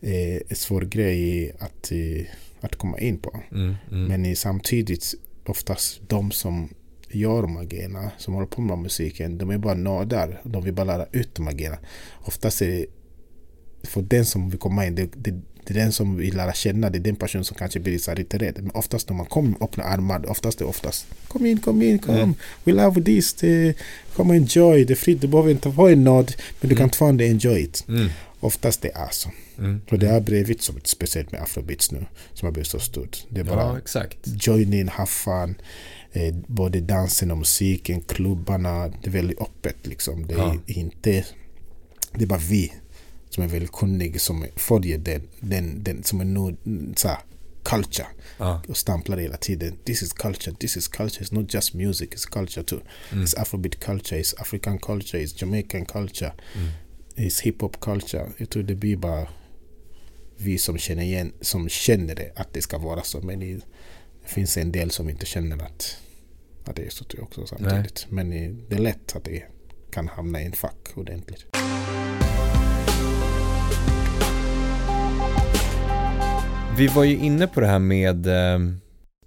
[0.00, 2.26] eh, en svår grej att, eh,
[2.60, 3.40] att komma in på.
[3.52, 4.22] Mm, mm.
[4.22, 5.14] Men samtidigt
[5.46, 6.68] oftast de som
[7.08, 10.40] gör de här grejerna, som håller på med musiken, de är bara nördar.
[10.44, 11.78] De vill bara lära ut de här grejerna.
[12.24, 12.86] Oftast är det
[13.82, 16.90] för den som vill komma in, det, det, det är den som vill lära känna,
[16.90, 18.54] det är den personen som kanske blir så lite rädd.
[18.62, 21.82] Men oftast när man kommer och öppnar armar, oftast det är oftast Kom in, kom
[21.82, 22.14] in, kom.
[22.14, 22.34] Mm.
[22.64, 23.34] We love this.
[23.34, 23.74] Det,
[24.16, 24.84] och enjoy.
[24.84, 26.32] Det är fritt, du behöver inte vara en nörd.
[26.60, 26.76] Men du Mm.
[26.78, 27.84] kan fortfarande enjoy it.
[27.88, 28.08] Mm,
[28.42, 29.30] Oftast det är så.
[29.58, 29.80] mm.
[29.90, 32.06] Och det har blivit så speciellt med afrobeats nu.
[32.34, 33.24] Som har blivit så stort.
[33.28, 34.18] Det är bara Ja, exakt.
[34.46, 35.54] join in, ha fun.
[36.12, 38.88] Eh, både dansen och musiken, klubbarna.
[38.88, 40.26] Det är väldigt öppet liksom.
[40.26, 40.56] Det är Ja.
[40.66, 41.24] inte...
[42.14, 42.72] Det är bara vi
[43.40, 46.56] som är väldigt kunniga som följer den, den, den som är nu
[46.96, 47.18] så här,
[47.62, 48.06] culture
[48.38, 48.62] Ja.
[48.68, 49.76] och stamplar hela tiden.
[49.84, 51.24] This is culture, this is culture.
[51.24, 52.80] It's not just music, it's culture too.
[53.12, 53.24] Mm.
[53.24, 56.68] It's afrobeat culture, it's african culture, it's jamaican culture, Mm.
[57.16, 58.26] it's hiphop culture.
[58.36, 59.28] Jag tror det blir bara
[60.36, 63.20] vi som känner igen, som känner det, att det ska vara så.
[63.20, 63.60] Men det
[64.24, 65.96] finns en del som inte känner att,
[66.64, 68.06] att det är så tror jag också samtidigt.
[68.08, 69.42] Men eh, det är lätt att det
[69.90, 71.46] kan hamna i en fack ordentligt.
[76.80, 78.58] Vi var ju inne på det här med eh,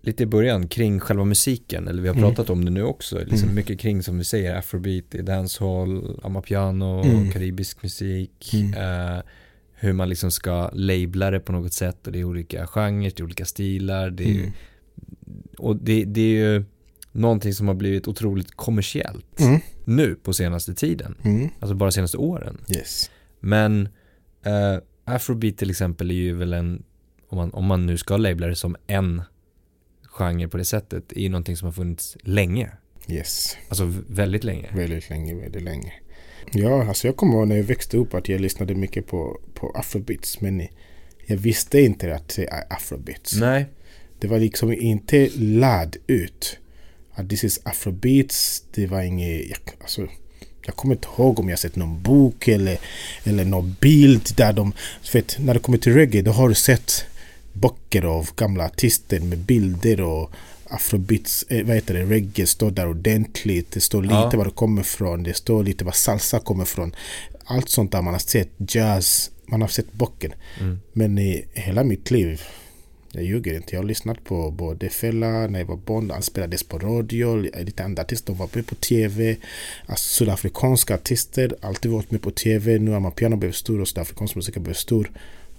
[0.02, 2.30] lite i början kring själva musiken, eller vi har Mm.
[2.30, 3.56] pratat om det nu också, liksom Mm.
[3.56, 7.32] mycket kring som vi säger, afrobeat, dancehall, amapiano, Mm.
[7.32, 8.74] karibisk musik, Mm.
[8.74, 9.22] eh,
[9.74, 13.20] hur man liksom ska labla det på något sätt och det är olika genrer, det
[13.20, 14.52] är olika stilar, det är ju, Mm.
[15.58, 16.64] och det, det är ju
[17.12, 19.60] någonting som har blivit otroligt kommersiellt Mm.
[19.86, 21.50] nu på senaste tiden, Mm.
[21.60, 22.58] alltså bara senaste åren.
[22.76, 23.12] Yes.
[23.40, 23.88] Men
[24.46, 26.84] eh, afrobeat till exempel är ju väl en,
[27.34, 29.22] om man, om man nu ska labla det som en
[30.04, 32.72] genre på det sättet, är ju någonting som har funnits länge.
[33.08, 33.58] Yes.
[33.70, 34.70] Alltså väldigt länge.
[34.74, 35.94] Väldigt länge, väldigt länge.
[36.52, 39.72] Ja, alltså jag kommer ihåg när jag växte upp att jag lyssnade mycket på, på
[39.76, 40.42] afrobeats.
[40.42, 40.68] Men
[41.26, 43.36] jag visste inte att det är afrobeats.
[43.36, 43.66] Nej.
[44.20, 46.58] Det var liksom inte lärd ut.
[47.14, 48.64] Att this is afrobeats.
[48.74, 49.50] Det var inget...
[49.50, 50.08] Jag, alltså,
[50.66, 52.80] jag kommer inte ihåg om jag sett någon bok eller,
[53.24, 54.74] eller någon bild där de...
[55.04, 57.06] För att när det kommer till reggae då har du sett
[57.54, 60.32] böcker av gamla artister med bilder och
[60.68, 63.72] afrobeats, eh, vad heter det, reggae står där ordentligt.
[63.72, 64.32] Det står lite Ja.
[64.34, 65.24] var det kommer ifrån.
[65.24, 66.96] Det står lite var salsa kommer ifrån.
[67.46, 70.36] Allt sånt där man har sett, jazz, man har sett böcker.
[70.60, 70.80] Mm.
[70.94, 72.42] Men i hela mitt liv,
[73.12, 76.64] jag ljuger inte, jag har lyssnat på både Fela när jag var barn, han spelades
[76.64, 79.36] på radio, lite andra artister var med på TV.
[79.86, 82.80] Alltså sydafrikanska artister, alltid varit med på TV.
[82.80, 85.12] Nu har man piano blivit stor och sydafrikansk musik har blivit stor.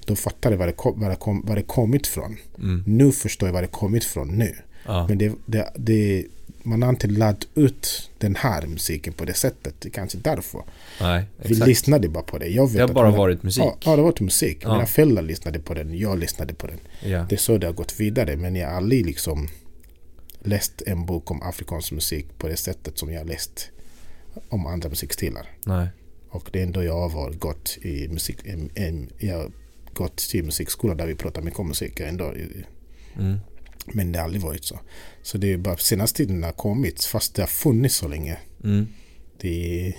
[0.07, 2.37] Då fattar jag var det, kom, var det, kom, var det kommit från.
[2.59, 2.85] Mm.
[2.87, 4.55] Nu förstår jag var det kommit från nu.
[4.87, 5.09] Ja.
[5.09, 6.25] Men det, det, det,
[6.63, 9.75] man har inte lärt ut den här musiken på det sättet.
[9.81, 10.63] Det är kanske därför.
[11.01, 12.47] Nej, Vi lyssnade bara på det.
[12.47, 13.63] Jag vet Det har bara mina- varit musik.
[13.65, 14.59] Ja, ja, det var till musik.
[14.63, 14.73] Ja.
[14.73, 16.79] Mina föräldrar lyssnade på den, jag lyssnade på den.
[17.03, 17.27] Ja.
[17.29, 18.37] Det är så det har gått vidare.
[18.37, 19.49] Men jag har aldrig liksom
[20.43, 23.71] läst en bok om afrikansk musik på det sättet som jag har läst
[24.49, 25.47] om andra musikstilar.
[25.67, 25.89] Nej.
[26.31, 28.37] Och det är ändå jag har gått i musik...
[28.45, 29.51] En, en, jag har
[29.95, 32.01] gått till musikskola där vi pratar mycket om musik.
[32.01, 32.35] Ändå
[33.19, 33.39] Mm.
[33.87, 34.81] Men det har aldrig varit så.
[35.23, 38.39] Så det är bara senaste tiden har kommit fast det har funnits så länge.
[38.65, 38.87] Mm.
[39.41, 39.97] Det är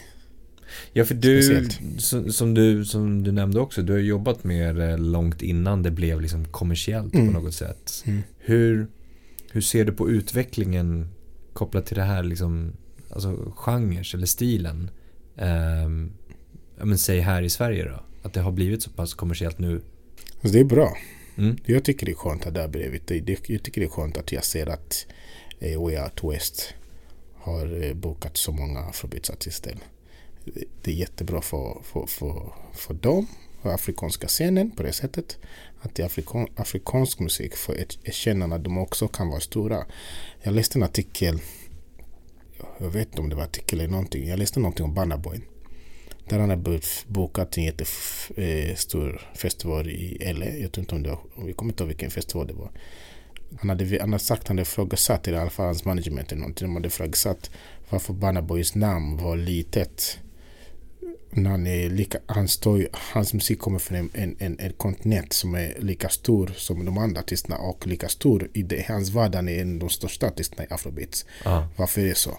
[0.94, 4.98] Ja, för du, som, som, du, som du nämnde också, du har jobbat med det
[4.98, 7.28] långt innan det blev liksom kommersiellt Mm.
[7.34, 8.04] på något sätt.
[8.06, 8.22] Mm.
[8.38, 8.88] Hur,
[9.52, 11.10] hur ser du på utvecklingen
[11.54, 12.72] kopplat till det här, liksom,
[13.10, 14.90] alltså genres eller stilen?
[16.78, 19.82] Ja, men säg här i Sverige då, att det har blivit så pass kommersiellt nu.
[20.42, 20.98] alltså det är bra.
[21.38, 21.58] Mm.
[21.66, 23.02] Jag tycker det är skönt att där bredvid.
[23.06, 25.06] Det, det, jag tycker det är skönt att jag ser att
[25.60, 26.74] eh, We Are To West
[27.34, 29.78] har eh, bokat så många afrobeatsartister.
[30.46, 33.28] Det, det är jättebra för, för, för, för dem,
[33.62, 35.38] för afrikanska scenen på det sättet.
[35.82, 39.86] Att det afrikan, afrikansk musik för ett erkännande att de också kan vara stora.
[40.42, 41.40] Jag läste en artikel,
[42.78, 44.28] jag vet inte om det var artikel eller någonting.
[44.28, 45.42] Jag läste någonting om Burna Boy.
[46.30, 46.80] Där han har
[47.14, 50.46] bokat en jättestor festival i LA.
[50.46, 52.72] Jag tror inte om det var, jag kommer inte ihåg vilken festival det var.
[53.60, 56.68] Han hade, han hade sagt, han hade ifrågasatt, i alla fall hans management eller någonting,
[56.68, 57.52] de hade ifrågasatt
[57.90, 60.20] varför Burna Boys namn var litet.
[61.30, 65.34] När han, är lika, han står, hans musik kommer från en, en, en, en kontinent
[65.34, 69.36] som är lika stor som de andra artisterna och lika stor i det, hans värld.
[69.36, 71.26] Han är en av de största artisterna i afrobeats.
[71.44, 72.38] Ja, Varför är det så?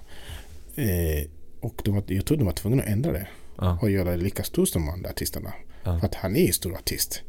[0.75, 1.29] Eh,
[1.61, 3.27] och de, jag tror de var tvungna att ändra det
[3.59, 5.53] ja, och göra det lika stor som de andra artisterna.
[5.85, 5.99] Ja.
[5.99, 7.23] För att han är en stor artist.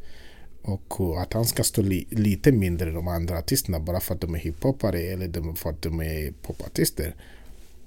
[0.62, 4.22] Och att han ska stå li, lite mindre än de andra artisterna bara för att
[4.22, 7.16] de är hiphopare eller de, för att de är popartister.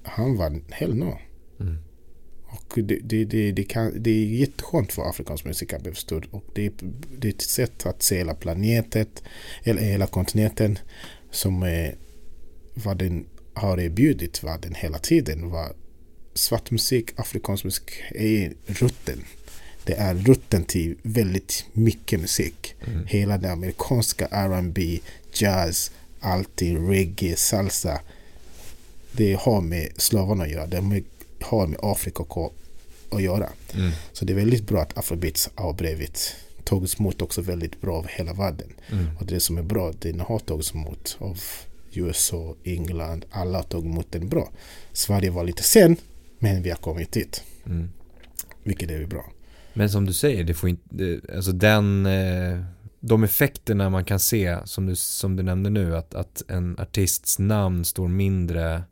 [0.02, 1.18] Han var hell no.
[1.60, 1.78] mm.
[2.52, 6.28] Och det, det, det, det, kan, det är jätteskönt för afrikansk musik att bli stor.
[6.30, 6.72] Och det, är-
[7.18, 9.06] det är ett sätt att se hela planeten,
[9.62, 10.78] eller hela kontinenten,
[11.30, 11.94] som är
[12.74, 15.50] vad den har erbjudit världen hela tiden.
[15.50, 15.72] Vad
[16.40, 19.24] svart musik, afrikansk musik är rutten.
[19.84, 22.74] Det är rutten till väldigt mycket musik.
[22.86, 23.06] Mm.
[23.06, 24.98] Hela det amerikanska R&B,
[25.34, 28.00] jazz, allting, reggae, salsa.
[29.12, 30.66] Det har med slavarna att göra.
[30.66, 30.76] Det
[31.40, 32.52] har med, Afrika att-
[33.10, 33.48] att göra.
[33.74, 33.90] Mm.
[34.12, 38.06] Så det är väldigt bra att afrobeats har blivit tagits emot också väldigt bra av
[38.08, 38.68] hela världen.
[38.92, 39.16] Mm.
[39.20, 41.40] Och det som är bra, den har tagits emot av
[41.92, 44.50] USA, England, alla har tagit emot den bra.
[44.92, 45.96] Sverige var lite sen,
[46.40, 47.44] men vi har kommit dit.
[47.66, 47.90] Mm.
[48.64, 49.32] Vilket är bra.
[49.74, 52.60] Men som du säger, det får inte, alltså den, eh,
[53.00, 57.38] de effekterna man kan se, som du, som du nämnde nu, att, att en artists
[57.38, 58.82] namn står mindre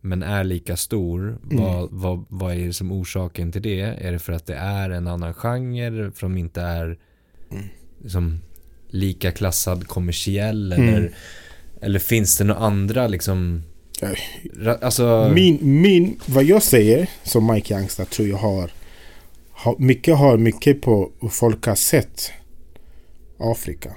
[0.00, 1.38] men är lika stor.
[1.42, 3.80] Vad, vad, vad är det som orsaken till det?
[3.80, 6.98] Är det för att det är en annan genre, för att de inte är
[7.52, 7.64] Mm.
[8.02, 8.40] liksom,
[8.88, 10.72] lika klassad kommersiell?
[10.72, 10.88] Mm.
[10.88, 11.14] Eller,
[11.80, 13.62] eller finns det några andra liksom,
[14.80, 18.72] alltså, Min, min, vad jag säger som Mike Youngster tror jag har,
[19.52, 22.32] har mycket har mycket på hur folk har sett
[23.38, 23.94] Afrika.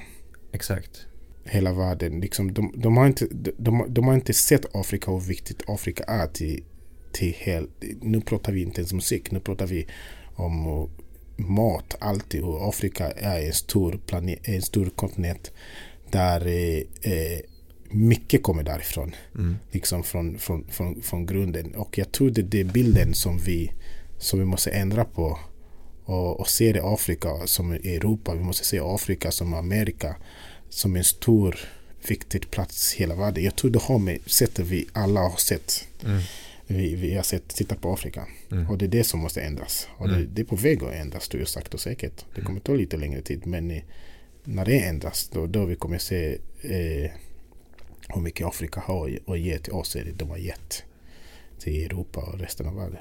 [0.54, 1.06] exakt.
[1.46, 2.20] hela världen.
[2.20, 6.04] Liksom, de, de, har inte, de, de har inte sett Afrika och hur viktigt Afrika
[6.04, 6.64] är till,
[7.12, 7.68] till hel,
[8.02, 9.32] Nu pratar vi inte ens musik.
[9.32, 9.88] Nu pratar vi
[10.36, 10.90] om uh,
[11.36, 12.42] mat, alltid.
[12.44, 15.52] Och Afrika är en stor, planet, en stor kontinent
[16.12, 17.40] där eh, eh,
[17.94, 19.16] mycket kommer därifrån.
[19.36, 19.58] Mm.
[19.72, 21.76] Liksom från, från, från, från grunden.
[21.76, 23.72] Och jag tror det är bilden som vi,
[24.18, 25.40] som vi måste ändra på.
[26.06, 28.34] Och, och se det Afrika som Europa.
[28.36, 30.16] Vi måste se Afrika som Amerika
[30.70, 31.60] som en stor
[32.08, 33.44] viktig plats i hela världen.
[33.44, 35.88] Jag tror det har med sättet vi alla har sett.
[36.06, 36.22] Mm.
[36.68, 38.28] Vi, vi har sett, tittat på Afrika.
[38.52, 38.70] Mm.
[38.70, 39.88] Och det är det som måste ändras.
[39.98, 40.30] Och det, Mm.
[40.34, 42.26] det är på väg att ändras, tror jag sagt och säkert.
[42.36, 43.48] Det kommer ta lite längre tid.
[43.48, 43.84] Men eh,
[44.44, 47.12] när det ändras, då, då vi kommer se eh,
[48.14, 49.96] hur mycket Afrika har att ge till oss.
[49.96, 50.84] Eller de har gett
[51.60, 52.98] till Europa och resten av världen.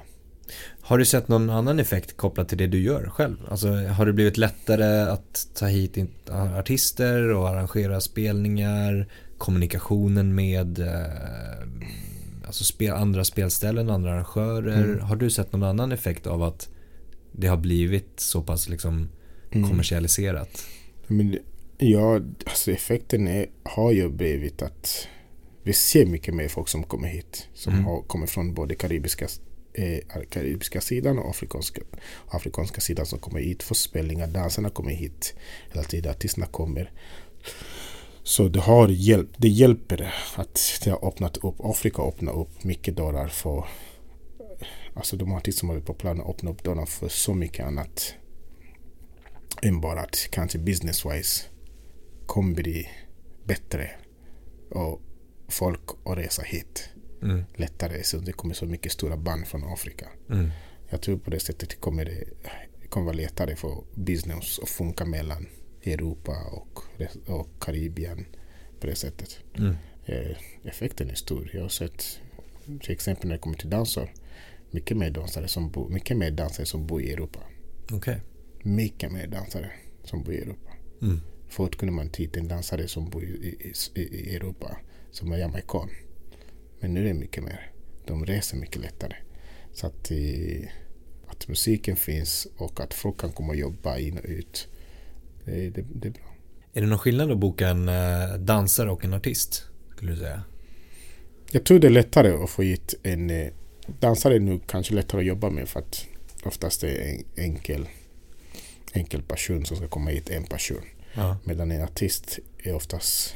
[0.81, 3.37] Har du sett någon annan effekt kopplat till det du gör själv?
[3.49, 5.97] Alltså har det blivit lättare att ta hit
[6.59, 9.07] artister och arrangera spelningar?
[9.37, 14.83] Kommunikationen med eh, alltså spel, andra spelställen, andra arrangörer?
[14.83, 14.99] Mm.
[14.99, 16.69] Har du sett någon annan effekt av att
[17.31, 19.09] det har blivit så pass liksom
[19.55, 19.69] Mm.
[19.69, 20.65] kommersialiserat?
[21.07, 21.39] Men
[21.83, 25.07] ja, alltså effekten är, har ju blivit att
[25.63, 27.47] vi ser mycket mer folk som kommer hit.
[27.53, 27.85] Som Mm.
[27.85, 29.27] har, kommer från både karibiska,
[29.73, 31.81] eh, karibiska sidan och afrikanska,
[32.27, 34.27] afrikanska sidan som kommer hit för spelningar.
[34.27, 35.35] Dansarna kommer hit
[35.71, 36.11] hela tiden.
[36.11, 36.91] Artisterna kommer.
[38.23, 39.35] Så det har hjälpt.
[39.37, 41.55] Det hjälper att det har öppnat upp.
[41.59, 43.65] Afrika har öppnat upp mycket dörrar för
[44.95, 47.65] Alltså de artister som har varit på plan har öppnat upp dörrar för så mycket
[47.65, 48.13] annat
[49.61, 51.43] än bara att kanske business-wise
[52.33, 52.87] kommer bli
[53.43, 53.91] bättre
[54.69, 55.01] och
[55.47, 56.89] folk att resa hit
[57.21, 57.43] Mm.
[57.55, 58.03] lättare.
[58.03, 60.09] Så det kommer så mycket stora band från Afrika.
[60.29, 60.49] Mm.
[60.89, 62.23] Jag tror på det sättet kommer det,
[62.89, 65.47] kommer vara lättare för business att funka mellan
[65.83, 66.79] Europa och,
[67.27, 68.25] och Karibien.
[68.79, 69.39] på det sättet.
[69.57, 69.75] Mm.
[70.05, 71.49] Eh, effekten är stor.
[71.53, 72.19] Jag har sett
[72.81, 74.13] till exempel när det kommer till dansar.
[74.71, 77.39] Mycket mer dansare som, bo, mycket mer dansare som bor i Europa.
[77.91, 78.21] Okej.
[78.63, 79.71] Mycket mer dansare
[80.03, 80.71] som bor i Europa.
[81.01, 81.21] Mm.
[81.53, 84.77] Förut kunde man ta hit en dansare som bor i, i, i Europa
[85.11, 85.89] som är jamaican.
[86.79, 87.71] Men nu är det mycket mer.
[88.05, 89.15] De reser mycket lättare.
[89.73, 90.69] Så att, eh,
[91.27, 94.67] att musiken finns och att folk kan komma och jobba in och ut.
[95.45, 96.35] Det, det, det är bra.
[96.73, 99.63] Är det någon skillnad att boka en eh, dansare och en artist?
[99.95, 100.43] Skulle du säga?
[101.51, 103.47] Jag tror det är lättare att få hit en eh,
[103.99, 106.05] dansare nu kanske lättare att jobba med för att
[106.43, 107.87] oftast är det en enkel,
[108.93, 110.83] enkel person som ska komma hit, en person.
[111.13, 111.37] Ja.
[111.43, 113.35] Medan en artist är oftast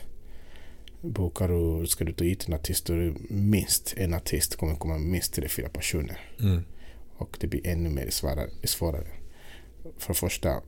[1.01, 4.75] bokar du, ska du ta hit en artist då är det minst en artist kommer
[4.75, 6.19] komma minst tre, fyra personer.
[6.39, 6.63] Mm.
[7.17, 8.49] Och det blir ännu mer svårare.
[8.63, 9.07] svårare.
[9.97, 10.61] För det första,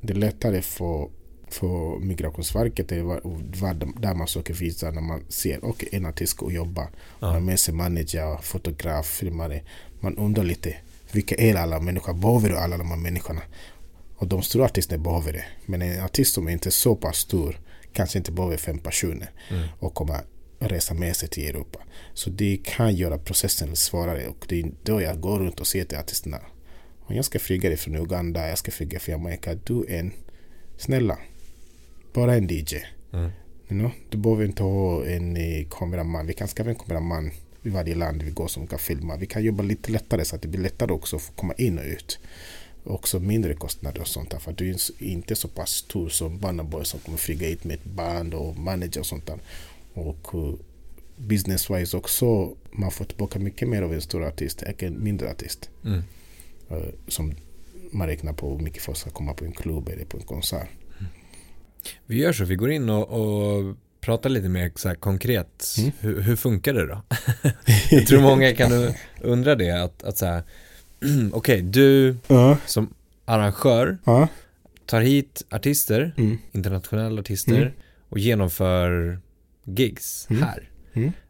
[0.00, 1.08] det är lättare för,
[1.48, 3.20] för Migrationsverket, var,
[3.60, 6.82] var, där man söker visa när man ser okay, en artist ska jobba.
[6.82, 6.88] Ja.
[7.20, 9.62] Man har med sig manager, fotograf, filmare.
[10.00, 10.76] Man undrar lite,
[11.12, 12.14] vilka är alla människor?
[12.14, 13.42] Behöver du alla de här människorna?
[14.16, 15.44] Och de stora artisterna behöver det.
[15.66, 17.60] Men en artist som inte är så pass stor
[17.92, 19.68] kanske inte behöver fem personer Mm.
[19.78, 20.20] och komma
[20.58, 21.78] resa med sig till Europa.
[22.14, 25.84] Så det kan göra processen svårare och det är då jag går runt och säger
[25.84, 26.38] till artisterna
[27.06, 30.12] om jag ska flyga dig från Uganda, jag ska flyga från Jamaica, du är en
[30.76, 31.18] snälla,
[32.12, 32.74] bara en DJ.
[33.12, 33.30] Mm.
[33.68, 33.90] You know?
[34.10, 37.30] Du behöver inte ha en eh, kameraman, vi kan skaffa en kameraman
[37.62, 39.16] i varje land vi går som kan filma.
[39.16, 41.84] Vi kan jobba lite lättare så att det blir lättare också att komma in och
[41.84, 42.18] ut.
[42.86, 44.38] Också mindre kostnader och sånt där.
[44.38, 47.74] För du är inte så pass stor som Burna Boy som kommer flyga hit med
[47.74, 49.38] ett band och manager och sånt där.
[49.94, 50.54] Och uh,
[51.16, 55.70] business-wise också, man får tillbaka mycket mer av en stor artist än en mindre artist.
[55.84, 56.02] Mm.
[56.70, 57.34] Uh, som
[57.90, 60.68] man räknar på hur mycket folk ska komma på en klubb eller på en konsert.
[62.06, 65.64] Vi gör så, vi går in och, och pratar lite mer så konkret.
[65.78, 65.92] Mm.
[66.00, 67.02] Hur, hur funkar det då?
[67.90, 70.42] Jag tror många kan undra det, att, att så här,
[71.32, 74.28] okej, du Ja, som arrangör ja.
[74.86, 76.38] tar hit artister, Mm.
[76.52, 77.72] internationella artister Mm.
[78.08, 79.18] och genomför
[79.64, 80.42] gigs Mm.
[80.42, 80.70] här.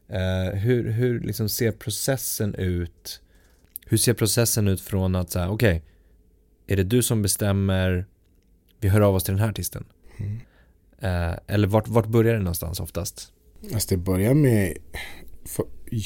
[0.08, 3.20] Eh, hur hur liksom ser processen ut?
[3.86, 5.82] Hur ser processen ut från att säga, okej,
[6.66, 8.06] är det du som bestämmer,
[8.80, 9.84] vi hör av oss till den här artisten?
[11.00, 13.32] Eh, eller vart, vart börjar det någonstans oftast?
[13.74, 14.76] Alltså det börjar med,
[15.46, 15.64] för,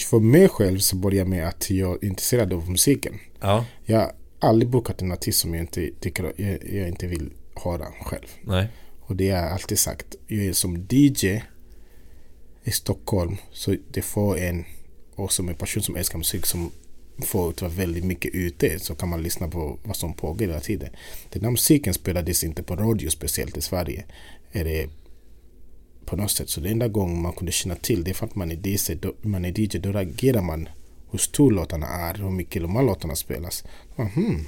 [0.09, 3.19] för mig själv så börjar med att jag är intresserad av musiken.
[3.41, 7.31] Ja, Jag har aldrig bokat en artist som jag inte tycker jag, jag inte vill
[7.55, 8.27] höra själv.
[8.43, 8.69] nej,
[9.01, 10.17] Och det har jag alltid sagt.
[10.27, 11.43] Jag är som DJ
[12.65, 14.65] i Stockholm så det får en
[15.15, 16.71] och som en person som älskar musik som
[17.23, 20.91] får vara väldigt mycket ute så kan man lyssna på vad som pågår hela tiden.
[21.31, 24.05] Den här musiken spelades inte på radio speciellt i Sverige.
[24.53, 24.89] Är det
[26.11, 26.49] på något sätt.
[26.49, 28.95] Så det enda gången man kunde känna till det är för att man är DJ,
[28.95, 30.69] då, man är DJ då reagerar man
[31.11, 33.65] hur stor låtarna är, hur mycket de här låtarna spelas.
[33.97, 34.47] Man, hmm,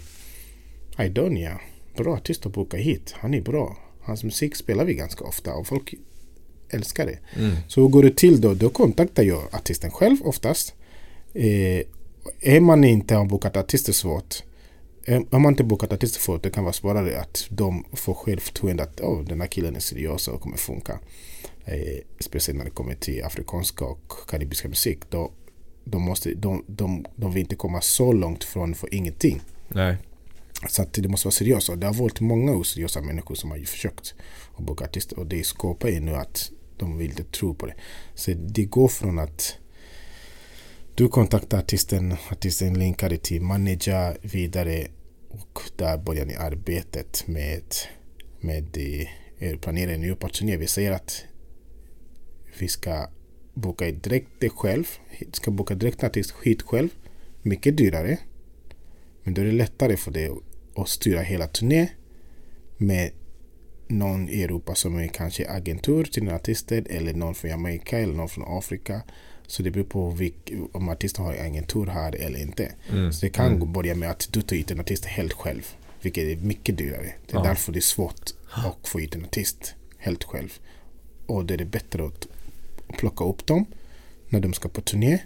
[0.98, 1.61] Idonia,
[1.96, 3.14] bra artist att boka hit.
[3.18, 3.77] Han är bra.
[4.03, 5.94] Hans musik spelar vi ganska ofta och folk
[6.70, 7.18] älskar det.
[7.37, 7.57] mm.
[7.68, 8.55] Så hur går det till då?
[8.55, 10.75] Då kontaktar jag artisten själv oftast.
[11.35, 11.83] Eh,
[12.40, 14.42] är man inte har bokat artister svårt.
[15.05, 18.83] eh, Har man inte bokat artister förut, det kan vara svårare att de får självförtroende
[18.83, 20.98] att oh, den här killen är seriös och kommer funka.
[21.64, 24.98] Eh, speciellt när det kommer till afrikanska och karibiska musik.
[25.11, 25.33] Då,
[25.85, 29.40] då måste, de, de, de vill inte komma så långt från för ingenting.
[29.68, 29.96] nej,
[30.68, 31.68] Så att det måste vara seriöst.
[31.68, 34.14] Och det har varit många oseriösa människor som har försökt
[34.55, 35.18] att boka artister.
[35.18, 37.75] Och det skapar ju nu att de vill inte tro på det.
[38.14, 39.57] Så det går från att
[40.94, 44.87] du kontaktar artisten, artisten linkar dig till manager vidare
[45.29, 47.62] och där börjar ni arbetet med,
[48.40, 48.77] med
[49.38, 50.57] er planera en ny turné.
[50.57, 51.25] Vi säger att
[52.62, 53.07] vi ska
[53.55, 54.85] boka direkt dig själv,
[55.33, 56.88] ska boka direkt en artist hit själv.
[57.42, 58.18] Mycket dyrare.
[59.22, 60.31] Men då är det lättare för dig
[60.77, 61.88] att styra hela turné
[62.77, 63.11] med
[63.88, 68.14] någon i Europa som är kanske agentur till en artister eller någon från Jamaica eller
[68.14, 69.03] någon från Afrika.
[69.46, 72.73] Så det beror på vilk, om artisten har agentur här eller inte.
[72.90, 73.13] mm.
[73.13, 73.73] Så det kan mm.
[73.73, 75.67] börja med att du tar hit en artist helt själv.
[76.02, 77.13] Vilket är mycket dyrare.
[77.27, 77.42] Det är Ja.
[77.42, 80.52] därför det är svårt att få hit en artist helt själv.
[81.27, 82.29] Och det är bättre att
[82.93, 83.65] plocka upp dem
[84.29, 85.19] när de ska på turné.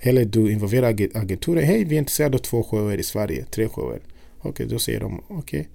[0.00, 1.62] Eller du involverar ag- agenturer.
[1.62, 3.44] Hej, vi är intresserade av två shower i Sverige.
[3.44, 4.00] Tre shower.
[4.40, 5.68] Okej, då säger de okej.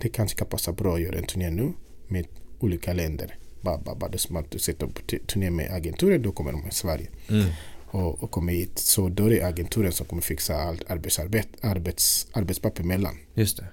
[0.00, 1.72] det kanske kan passa bra att göra en turné nu
[2.08, 2.26] med
[2.60, 3.36] olika länder.
[3.60, 4.10] Bara, bara, bara.
[4.10, 7.06] Det är som att du sätter t- turné med agenturer, då kommer de i Sverige
[7.30, 7.46] Mm.
[7.86, 8.78] och, och kommer hit.
[8.78, 13.14] Så då är det agenturen som kommer fixa allt arbetsarbet, arbets, arbetspapper mellan.
[13.34, 13.64] Just det.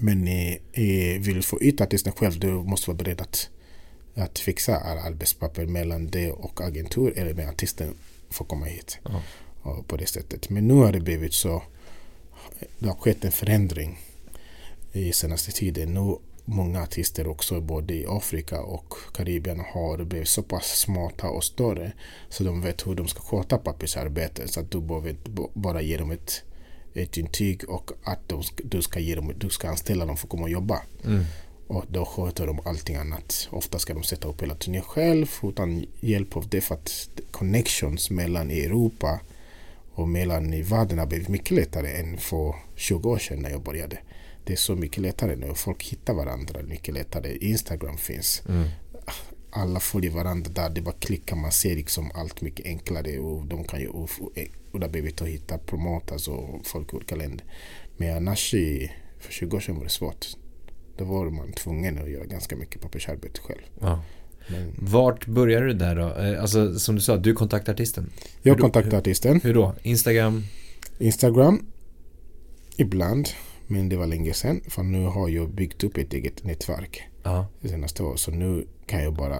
[0.00, 3.48] Men eh, eh, vill du få ut artisten själv, du måste vara beredd att
[4.14, 7.94] att fixa alla arbetspapper mellan det och agentur eller med artisten
[8.30, 8.98] får komma hit.
[9.04, 9.82] Ja.
[9.86, 10.50] På det sättet.
[10.50, 11.62] Men nu har det blivit så.
[12.78, 13.98] Det har skett en förändring
[14.92, 15.94] i senaste tiden.
[15.94, 21.44] Nu många artister också både i Afrika och Karibien har blivit så pass smarta och
[21.44, 21.92] större
[22.28, 25.16] så de vet hur de ska sköta pappersarbetet så att du behöver
[25.54, 26.42] bara ge dem ett,
[26.94, 30.30] ett intyg och att de, du, ska ge dem, du ska anställa dem för att
[30.30, 30.82] komma och jobba.
[31.04, 31.24] Mm.
[31.72, 33.48] Och då sköter de allting annat.
[33.50, 38.10] Ofta ska de sätta upp hela turnén själv utan hjälp av det för att connections
[38.10, 39.20] mellan Europa
[39.92, 43.62] och mellan i världen har blivit mycket lättare än för 20 år sedan när jag
[43.62, 43.98] började.
[44.44, 45.54] Det är så mycket lättare nu.
[45.54, 47.36] Folk hittar varandra mycket lättare.
[47.36, 48.42] Instagram finns.
[48.48, 48.68] Mm.
[49.50, 50.70] Alla följer varandra där.
[50.70, 51.36] Det bara klicka.
[51.36, 53.18] Man ser liksom allt mycket enklare.
[53.18, 54.10] Och de kan ju och,
[54.72, 57.44] och det har blivit att hitta promoters och folk i olika länder.
[57.96, 60.26] Men annars i, för 20 år sedan var det svårt.
[60.96, 63.60] Då var man tvungen att göra ganska mycket pappersarbete själv.
[63.80, 64.02] Ja.
[64.48, 66.08] Men Vart började du där då?
[66.22, 68.10] Eh, Alltså som du sa, du kontaktade artisten.
[68.42, 69.40] jag kontaktade artisten.
[69.44, 69.74] Hur då?
[69.82, 70.42] Instagram?
[70.98, 71.66] Instagram.
[72.76, 73.28] Ibland.
[73.66, 74.60] Men det var länge sedan.
[74.68, 77.02] För nu har jag byggt upp ett eget nätverk.
[77.22, 77.46] Ja.
[77.60, 78.20] det senaste året.
[78.20, 79.38] Så nu kan jag bara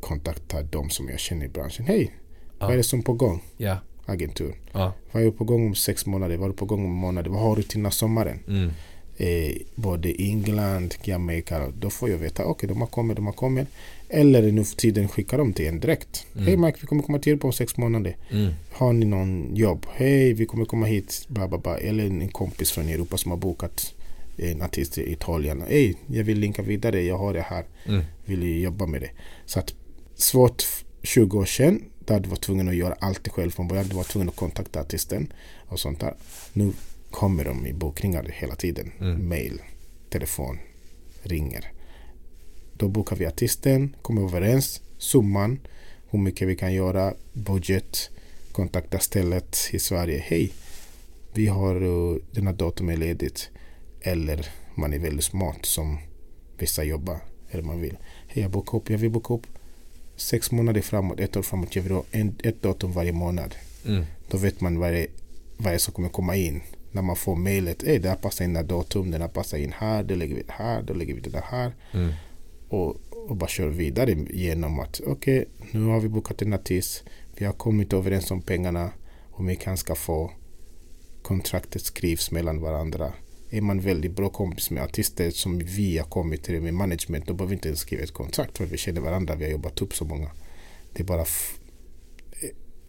[0.00, 1.86] kontakta de som jag känner i branschen.
[1.86, 2.14] Hej,
[2.58, 2.66] Ja.
[2.66, 3.42] vad är det som är på gång?
[3.56, 3.76] Ja.
[4.06, 4.54] Agentur.
[4.72, 4.92] Ja.
[5.12, 6.36] Vad är på gång om sex månader?
[6.36, 7.30] Vad är på gång om månader?
[7.30, 8.38] Vad har du till den här sommaren?
[8.48, 8.70] Mm.
[9.16, 11.68] Eh, både England, Jamaica.
[11.78, 13.68] Då får jag veta, okej de har kommit, de har kommit.
[14.08, 16.26] Eller nu för tiden skickar de till en direkt.
[16.34, 16.46] Mm.
[16.46, 18.16] Hej Mike, vi kommer komma till er på sex månader.
[18.30, 18.52] Mm.
[18.72, 19.86] Har ni någon jobb?
[19.94, 21.24] Hej, vi kommer komma hit.
[21.28, 21.78] Bla, bla, bla.
[21.78, 23.94] Eller en kompis från Europa som har bokat
[24.36, 25.62] en artist i Italien.
[25.68, 27.02] Hej, jag vill linka vidare.
[27.02, 27.64] Jag har det här.
[27.86, 28.02] Mm.
[28.24, 29.10] Vill jobba med det.
[29.46, 29.74] Så att
[30.14, 31.82] svårt f- 20 år sedan.
[32.06, 33.88] Där du var tvungen att göra allt själv från början.
[33.88, 35.32] Du var tvungen att kontakta artisten
[35.68, 36.14] och sånt där.
[36.52, 36.72] Nu
[37.14, 38.92] kommer de i bokningar hela tiden.
[39.00, 39.28] Mm.
[39.28, 39.62] Mail,
[40.10, 40.58] telefon,
[41.22, 41.72] ringer.
[42.72, 45.58] Då bokar vi artisten, kommer överens, summan,
[46.10, 48.10] hur mycket vi kan göra, budget,
[48.52, 50.18] kontakta stället i Sverige.
[50.18, 50.52] Hej,
[51.34, 53.50] vi har uh, den här datumet ledigt.
[54.00, 55.98] Eller man är väldigt smart som
[56.58, 57.18] vissa jobbar.
[57.50, 57.96] Eller man vill.
[58.28, 59.46] Hej, jag bokar upp, jag vill boka upp
[60.16, 61.76] sex månader framåt, ett år framåt.
[61.76, 63.54] Jag vill ha en, ett datum varje månad.
[63.86, 64.04] Mm.
[64.30, 65.06] Då vet man vad det,
[65.56, 66.62] vad det är som kommer komma in.
[66.94, 69.58] När man får mejlet, hey, det här passar in det här datum, den här passar
[69.58, 71.74] in här, då lägger vi det här, då lägger vi det där här.
[71.92, 72.12] Mm.
[72.68, 72.96] Och,
[73.28, 77.04] och bara kör vidare genom att okej, nu har vi bokat en artist,
[77.36, 78.90] vi har kommit överens om pengarna
[79.30, 80.30] och vi kan ska få
[81.22, 83.12] kontraktet skrivs mellan varandra.
[83.50, 87.34] Är man väldigt bra kompis med artister som vi har kommit till med management, då
[87.34, 89.94] behöver vi inte ens skriva ett kontrakt för vi känner varandra, vi har jobbat upp
[89.94, 90.30] så många.
[90.92, 91.26] Det bara eh,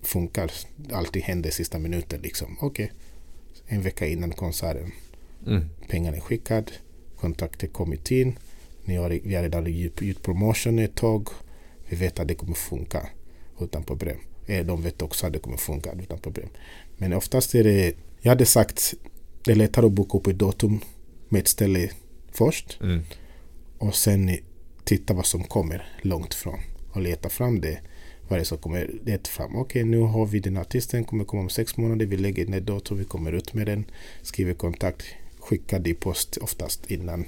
[0.02, 0.52] funkar.
[0.92, 2.58] Alltid händer sista minuten liksom.
[2.62, 2.92] Okej,
[3.68, 4.92] en vecka innan konserten.
[5.48, 5.64] Mm.
[5.88, 6.72] Pengarna är skickad,
[7.20, 8.40] kontraktet kommit in.
[8.86, 11.28] Ni har, vi har redan gjort gjort promotion ett tag.
[11.90, 13.10] Vi vet att det kommer funka
[13.60, 14.18] utan problem.
[14.46, 16.50] Eh, De vet också att det kommer funka utan problem.
[16.98, 18.94] Men oftast är det, jag hade sagt,
[19.46, 20.80] det är lättare att boka upp ett datum
[21.30, 21.90] med ett ställe
[22.32, 23.02] först Mm.
[23.78, 24.38] och sen
[24.84, 26.60] titta vad som kommer långt från
[26.92, 27.80] och leta fram det.
[28.30, 29.56] Är som kommer leta fram.
[29.56, 32.06] Okej, nu har vi den artisten, kommer komma om sex månader.
[32.06, 33.86] Vi lägger ner dator, vi kommer ut med den,
[34.22, 35.06] skriver kontakt,
[35.40, 37.26] skickar det i post oftast innan.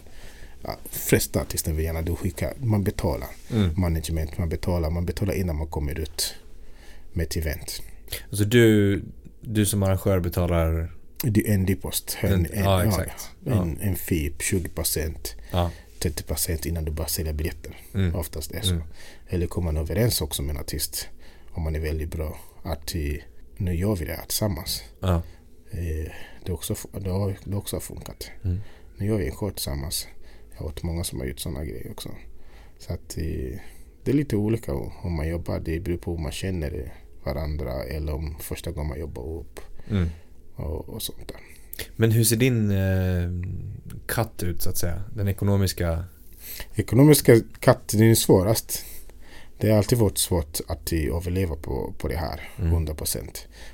[0.64, 3.28] Ja, flesta artister vill gärna du skickar, man betalar.
[3.52, 3.70] Mm.
[3.82, 6.36] Management, man betalar, man betalar innan man kommer ut
[7.14, 7.82] med ett event.
[8.32, 9.02] Så du,
[9.42, 10.92] du som arrangör betalar...
[11.24, 12.18] Det är en depost.
[12.22, 12.94] En, En- en, ja.
[13.46, 13.62] Ja.
[13.62, 15.16] En, en fee, 20%,
[15.52, 15.72] Ja.
[16.00, 17.78] 30% innan du börjar sälja biljetter.
[17.94, 18.16] Mm.
[18.16, 18.74] Oftast är så.
[18.74, 18.84] Mm.
[19.28, 21.08] Eller kommer man överens också med en artist
[21.52, 22.96] om man är väldigt bra att
[23.58, 24.84] nu gör vi det här tillsammans.
[25.00, 25.22] Ja.
[25.72, 26.12] Eh,
[26.46, 28.30] det, också, det, har, det har också funkat.
[28.44, 28.58] Mm.
[28.98, 30.08] Nu gör vi en show tillsammans.
[30.52, 32.10] Jag har hört många som har gjort sådana grejer också.
[32.80, 33.60] Så att eh,
[34.04, 35.60] det är lite olika om man jobbar.
[35.60, 36.94] Det beror på hur man känner
[37.24, 40.10] varandra eller om första gången man jobbar upp Mm.
[40.56, 41.38] och, och sånt där.
[41.96, 43.30] Men hur ser din eh,
[44.08, 45.04] katt ut så att säga?
[45.16, 46.04] Den ekonomiska...
[46.76, 48.86] Ekonomiska katt, det är svårast.
[49.60, 52.88] Det har alltid varit svårt att eh, överleva på, på det här, Mm.
[52.88, 53.28] 100%.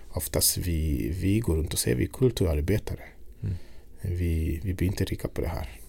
[0.09, 2.99] Oftast vi, vi går runt och säger vi är kulturarbetare.
[3.43, 3.55] Mm.
[4.01, 5.79] Vi, vi blir inte rika på det här.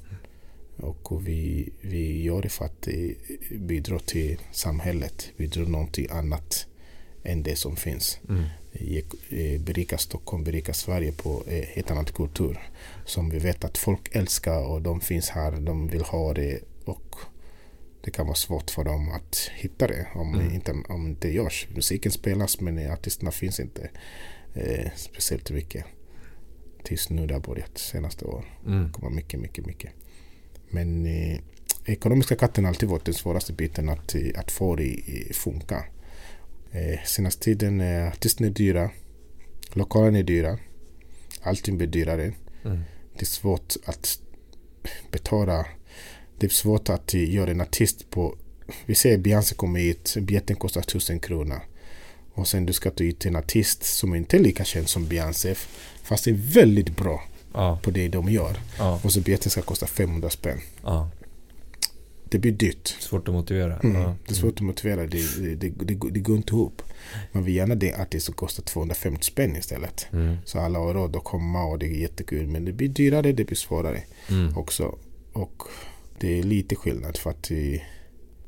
[0.77, 3.11] Och vi, vi gör det för att eh,
[3.59, 6.67] bidra till samhället, bidra någonting annat
[7.25, 8.19] än det som finns.
[8.29, 8.45] Mm.
[9.29, 12.59] Eh, berika Stockholm, berika Sverige på eh, ett annat kultur.
[13.05, 17.17] Som vi vet att folk älskar och de finns här, de vill ha det och
[18.05, 20.55] det kan vara svårt för dem att hitta det om, Mm.
[20.55, 21.69] inte, om det inte görs.
[21.75, 23.91] Musiken spelas men artisterna finns inte
[24.55, 25.85] eh, speciellt mycket.
[26.83, 28.45] Tills nu det har börjat senaste åren.
[28.67, 28.85] Mm.
[28.87, 29.91] Det kommer mycket, mycket, mycket.
[30.71, 31.39] Men eh,
[31.85, 35.01] ekonomiska katten har alltid varit den svåraste biten att, att få det
[35.31, 35.85] att funka.
[36.73, 38.91] Eh, senaste tiden är artisterna dyra.
[39.73, 40.59] Lokalerna är dyra.
[41.43, 42.33] Allting blir dyrare.
[42.65, 42.81] Mm.
[43.19, 44.19] Det är svårt att
[45.11, 45.67] betala.
[46.39, 48.37] Det är svårt att göra en artist på...
[48.87, 51.61] Vi säger Beyoncé kommer hit, biljetten kostar tusen kronor.
[52.35, 55.55] Och sen du ska ta ut en artist som inte är lika känd som Beyoncé.
[56.03, 57.23] Fast är väldigt bra
[57.55, 57.79] ja.
[57.83, 58.61] på det de gör.
[58.79, 59.01] Ja.
[59.05, 60.61] Och så biljetten ska kosta 500 spänn.
[60.83, 61.11] Ja.
[62.35, 62.89] Det blir dyrt.
[62.89, 63.77] Svårt att motivera.
[63.77, 64.03] Mm.
[64.03, 64.15] Ja.
[64.27, 65.07] Det är svårt att motivera.
[65.07, 66.83] Det, det, det, det, det går inte ihop.
[67.33, 70.07] Man vill gärna det artist som kostar 250 spänn istället.
[70.13, 70.37] Mm.
[70.45, 72.47] Så alla har råd att komma och det är jättekul.
[72.47, 74.57] Men det blir dyrare, det blir svårare mm.
[74.57, 74.99] också.
[75.33, 75.63] Och
[76.21, 77.51] det är lite skillnad för att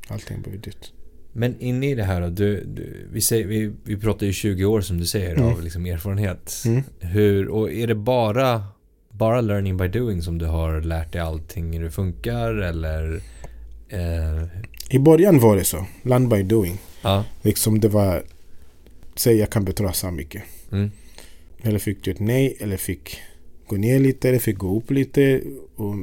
[0.07, 0.91] allting blir dyrt.
[1.33, 4.65] Men inne i det här då, du, du, vi, säger, vi, vi pratar ju 20
[4.65, 5.45] år som du säger mm.
[5.47, 6.63] av liksom erfarenhet.
[6.65, 6.83] Mm.
[6.99, 8.63] Hur, och är det bara,
[9.09, 13.21] bara learning by doing som du har lärt dig allting hur det funkar eller?
[13.89, 14.43] Eh...
[14.89, 16.77] I början var det så, learn by doing.
[17.01, 17.25] Ja.
[17.41, 18.23] Liksom det var,
[19.15, 20.43] säg jag kan betala så mycket.
[20.71, 20.91] Mm.
[21.61, 23.19] Eller fick du ett nej eller fick
[23.67, 25.41] gå ner lite eller fick gå upp lite.
[25.75, 25.95] Och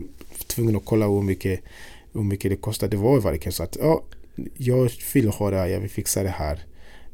[0.46, 1.60] tvungen att kolla hur mycket,
[2.12, 2.96] hur mycket det kostade.
[2.96, 4.02] Det var verkligen så att ja,
[4.56, 6.64] jag vill ha det här, jag vill fixa det här.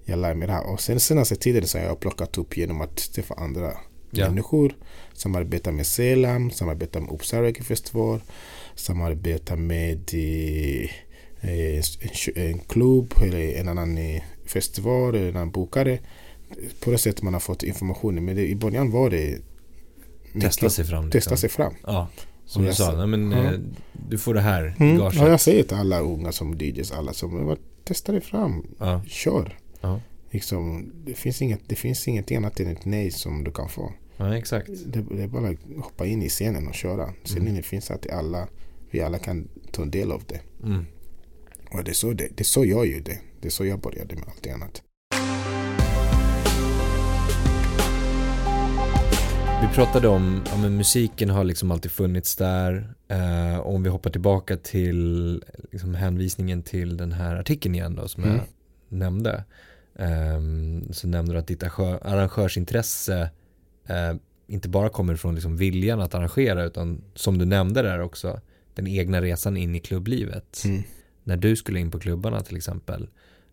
[0.05, 0.67] Jag lär mig det här.
[0.67, 3.73] Och sen senaste tiden så har jag plockat upp genom att träffa andra
[4.11, 4.29] ja.
[4.29, 4.77] människor.
[5.13, 8.21] Samarbeta med Selam, samarbeta med Uppsala festival,
[8.75, 10.91] samarbeta med eh,
[11.41, 11.83] en,
[12.35, 15.99] en klubb eller en annan eh, festival eller en annan bokare.
[16.81, 18.25] På det sättet man har fått information.
[18.25, 19.39] Men det, i början var det
[20.41, 21.05] Testa sig fram.
[21.05, 21.21] Liksom.
[21.21, 21.75] Testa sig fram.
[21.87, 22.09] Ja.
[22.47, 23.53] Som du sa, men, ja.
[23.53, 23.61] Eh,
[24.09, 24.99] du får det här mm.
[24.99, 25.19] gaget.
[25.19, 28.67] Ja, jag säger till alla unga som DJs, alla som testa det fram.
[28.79, 29.03] Ja.
[29.07, 29.59] Kör.
[29.81, 30.01] Ja.
[30.31, 33.93] Liksom, det, finns inget, det finns inget annat än ett nej som du kan få.
[34.17, 34.69] Ja, exakt.
[34.87, 37.13] Det, det är bara att hoppa in i scenen och köra.
[37.25, 37.63] Scenen mm.
[37.63, 38.49] finns att alla,
[38.91, 40.41] vi alla kan ta en del av det.
[40.65, 40.87] Mm.
[41.73, 43.19] Och det är, så det, det är så jag gör det.
[43.41, 44.83] Det är så jag började med allt annat.
[49.63, 52.95] Vi pratade om, ja men musiken har liksom alltid funnits där.
[53.09, 58.23] Eh, om vi hoppar tillbaka till liksom hänvisningen till den här artikeln igen då som
[58.23, 58.37] mm.
[58.37, 58.45] jag
[58.89, 59.45] nämnde.
[59.95, 60.41] Eh,
[60.91, 63.31] så nämnde du att ditt arrangörsintresse
[63.87, 64.15] eh,
[64.47, 68.41] inte bara kommer från liksom viljan att arrangera utan som du nämnde där också
[68.75, 70.63] den egna resan in i klubblivet.
[70.65, 70.83] Mm.
[71.25, 73.09] När du skulle in på klubbarna till exempel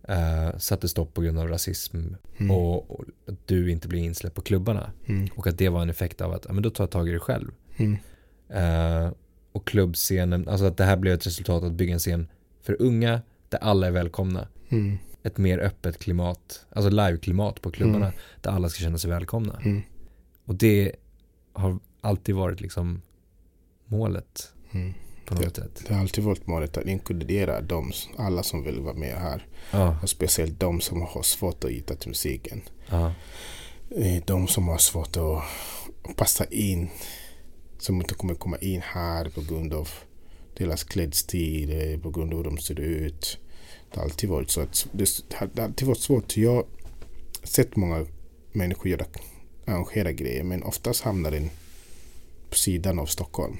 [0.07, 1.97] eh, satte stopp på grund av rasism
[2.37, 2.51] mm.
[2.51, 4.91] och, och, att du inte blir insläppt på klubbarna.
[5.05, 5.29] Mm.
[5.35, 7.11] Och att det var en effekt av att, ja men då tar jag tag i
[7.11, 7.51] det själv.
[7.77, 7.97] Mm.
[8.49, 9.11] Eh,
[9.51, 12.27] och klubbscenen, alltså att det här blev ett resultat att bygga en scen
[12.61, 14.47] för unga där alla är välkomna.
[14.69, 14.97] Mm.
[15.23, 18.19] Ett mer öppet klimat, alltså live-klimat på klubbarna mm.
[18.41, 19.59] där alla ska känna sig välkomna.
[19.65, 19.81] Mm.
[20.45, 20.91] Och det
[21.53, 23.01] har alltid varit liksom
[23.85, 24.53] målet
[25.27, 25.83] på något det, sätt.
[25.87, 29.47] Det har alltid varit målet att inkludera dem, alla som vill vara med här.
[29.71, 29.97] Ja.
[30.01, 32.61] Och speciellt de som har svårt att hitta till musiken.
[32.89, 33.13] Ja.
[33.95, 36.89] Eh, de som har svårt att passa in.
[37.79, 39.89] Som inte kommer komma in här på grund av
[40.57, 43.37] deras klädstil, eh, på grund av hur de ser ut.
[43.91, 44.61] Det har alltid varit så.
[44.61, 46.37] Att det, har alltid varit svårt.
[46.37, 46.65] Jag har
[47.43, 48.05] sett många
[48.51, 49.05] människor göra,
[49.65, 51.49] arrangera grejer men oftast hamnar den
[52.49, 53.57] på sidan av Stockholm.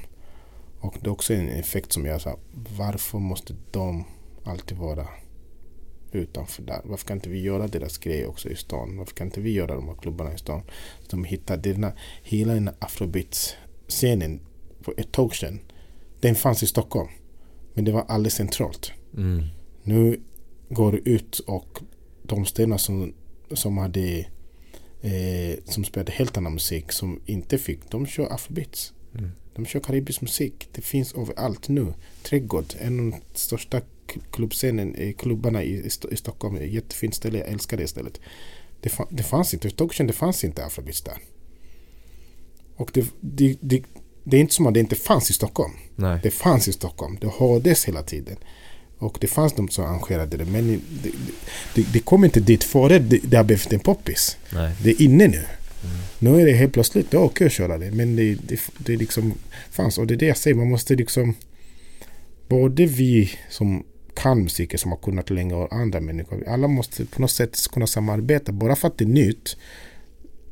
[0.79, 2.39] Och det är också en effekt som jag sa,
[2.77, 4.03] varför måste de
[4.43, 5.07] alltid vara
[6.11, 6.81] utanför där?
[6.83, 8.97] Varför kan inte vi göra deras grej också i stan?
[8.97, 10.61] Varför kan inte vi göra de här klubbarna i stan?
[11.01, 14.39] Så de hittar denna, hela den afrobeat-scenen
[14.81, 15.59] för ett tag sedan.
[16.19, 17.09] Den fanns i Stockholm.
[17.73, 18.91] Men det var alldeles centralt.
[19.13, 19.43] Mm.
[19.83, 20.21] Nu
[20.69, 21.79] går det ut och
[22.23, 23.13] de städerna som,
[23.51, 24.25] som hade
[25.01, 28.93] eh, som spelade helt annan musik som inte fick, de kör afrobeats.
[29.17, 29.31] Mm.
[29.57, 30.69] De kör karibisk musik.
[30.71, 31.93] Det finns överallt nu.
[32.23, 33.81] Trädgård, en av de största
[34.31, 36.57] klubbscenen, klubbarna i, i Stockholm.
[36.61, 38.19] Jättefint ställe, jag älskar det stället.
[38.81, 41.17] Det, det fanns inte, ett tag sedan det fanns inte afrobeats där.
[42.75, 43.83] Och det, det, det,
[44.23, 45.73] det, är inte som att det inte fanns i Stockholm.
[45.95, 46.19] Nej.
[46.23, 47.17] Det fanns i Stockholm.
[47.21, 48.37] Det hördes hela tiden.
[48.97, 50.45] Och det fanns de som arrangerade det.
[50.45, 51.11] Men det,
[51.75, 54.37] det, det kom inte dit före det, det har blivit en poppis.
[54.53, 54.75] Nej.
[54.83, 55.43] Det är inne nu.
[56.19, 57.91] Nu är det helt plötsligt, okej att köra det.
[57.91, 59.33] Men det, det, det liksom
[59.71, 59.97] fanns.
[59.97, 61.35] Och det är det jag säger, man måste liksom...
[62.47, 63.83] Både vi som
[64.15, 66.47] kan musiken, som har kunnat länge och andra människor.
[66.47, 68.51] Alla måste på något sätt kunna samarbeta.
[68.51, 69.57] Bara för att det är nytt.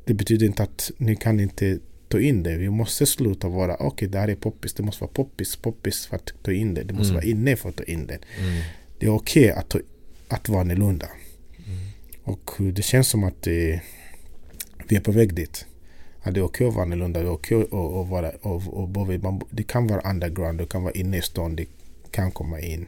[0.05, 2.57] Det betyder inte att ni kan inte ta in det.
[2.57, 6.05] Vi måste sluta vara, okej okay, det här är poppis, det måste vara poppis, poppis
[6.05, 6.83] för att ta in det.
[6.83, 7.15] Det måste mm.
[7.15, 8.19] vara inne för att ta in det.
[8.39, 8.61] Mm.
[8.99, 9.75] Det är okej okay att,
[10.27, 11.05] att vara annorlunda.
[11.05, 11.77] Mm.
[12.23, 13.81] Och det känns som att det,
[14.87, 15.65] vi är på väg dit.
[16.21, 18.29] Att det är okej att vara annorlunda, det är okej att, att vara...
[18.29, 21.65] Och, och, och, det kan vara underground, det kan vara inne i stan, det
[22.11, 22.87] kan komma in.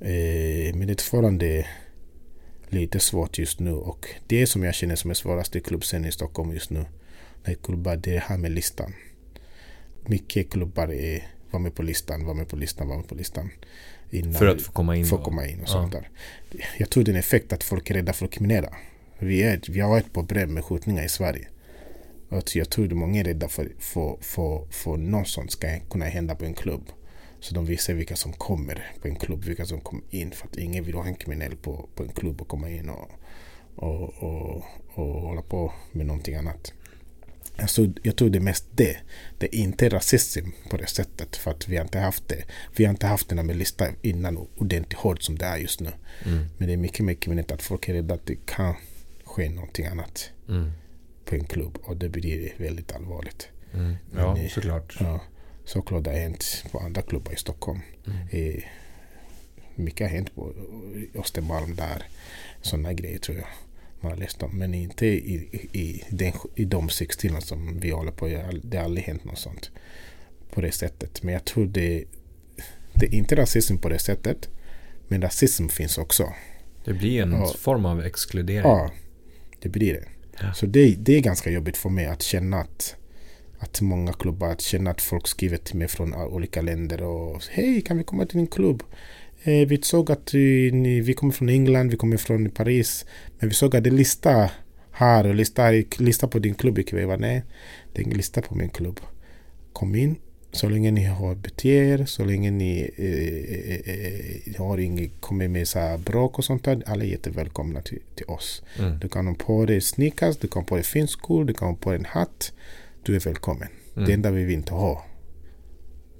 [0.00, 1.66] Eh, men det är fortfarande
[2.68, 6.12] lite svårt just nu och det som jag känner som är svårast i klubbscenen i
[6.12, 6.84] Stockholm just nu.
[7.44, 8.94] Det är klubbar, det är det här med listan.
[10.06, 13.50] Mycket klubbar är var med på listan, var med på listan, var med på listan.
[14.38, 15.06] för att få komma in?
[15.06, 15.72] Få komma in och ja.
[15.72, 16.08] sånt där.
[16.78, 18.76] Jag tror det är en effekt att folk är rädda för att kriminella.
[19.20, 21.48] Vi, är, vi har ett problem med skjutningar i Sverige.
[22.28, 26.04] Och jag tror att många är rädda för för, för, för något sånt ska kunna
[26.04, 26.90] hända på en klubb.
[27.40, 30.30] Så de visar vilka som kommer på en klubb, vilka som kommer in.
[30.30, 33.10] För att ingen vill ha en kriminell på, på en klubb och komma in och,
[33.76, 34.64] och, och,
[34.94, 36.72] och hålla på med någonting annat.
[37.56, 38.96] Alltså, jag tror det är mest det.
[39.38, 41.36] Det är inte rasism på det sättet.
[41.36, 42.44] För att vi har inte haft det.
[42.76, 45.90] Vi har inte haft den med lista innan ordentligt hårt som det är just nu.
[46.26, 46.46] Mm.
[46.58, 48.74] Men det är mycket mer kriminellt att folk är rädda att det kan
[49.30, 50.30] ske någonting annat.
[50.48, 50.70] Mm.
[51.24, 51.78] På en klubb.
[51.82, 53.48] Och det blir väldigt allvarligt.
[53.74, 53.96] Mm.
[54.16, 54.96] Ja, Men, såklart.
[55.00, 55.20] Ja,
[55.64, 57.80] såklart det har hänt på andra klubbar i Stockholm.
[58.06, 58.18] Mm.
[58.30, 58.62] Eh,
[59.74, 60.52] mycket har hänt på
[61.14, 62.02] Östermalm där.
[62.62, 63.46] Sådana grejer tror jag
[64.00, 64.58] man har läst om.
[64.58, 65.34] Men inte i,
[65.72, 68.28] i, den, i de sex timmar som vi håller på.
[68.62, 69.70] Det har aldrig hänt något sånt
[70.52, 71.22] på det sättet.
[71.22, 72.04] Men jag tror det,
[72.94, 74.48] det är inte rasism på det sättet.
[75.08, 76.32] Men rasism finns också.
[76.84, 78.70] Det blir en och, form av exkludering.
[78.70, 78.90] Ja,
[79.60, 80.04] det blir det.
[80.40, 80.52] Ja.
[80.52, 82.96] Så det, det är ganska jobbigt för mig att känna att,
[83.58, 87.80] att många klubbar, att känna att folk skriver till mig från olika länder och Hej,
[87.80, 88.82] kan vi komma till din klubb?
[89.42, 90.32] Eh, vi såg att
[90.72, 93.06] ni, vi kommer från England, vi kommer från Paris.
[93.38, 94.50] Men vi såg att det lista
[94.92, 97.20] här och lista, lista på din klubb ikväll.
[97.20, 97.42] Nej,
[97.92, 99.00] det är ingen lista på min klubb.
[99.72, 100.16] Kom in
[100.52, 105.68] så länge ni har bete er, så länge ni eh, eh, har inget, kommer med
[105.68, 106.82] så bråk och sånt där.
[106.86, 108.62] Alla är jättevälkomna till, till oss.
[108.78, 108.98] Mm.
[108.98, 111.74] Du kan ha på dig sneakers, du kan ha på dig finskor, du kan ha
[111.74, 112.52] på dig en hatt.
[113.02, 113.68] Du är välkommen.
[113.96, 114.06] Mm.
[114.06, 115.04] Det enda vi vill inte ha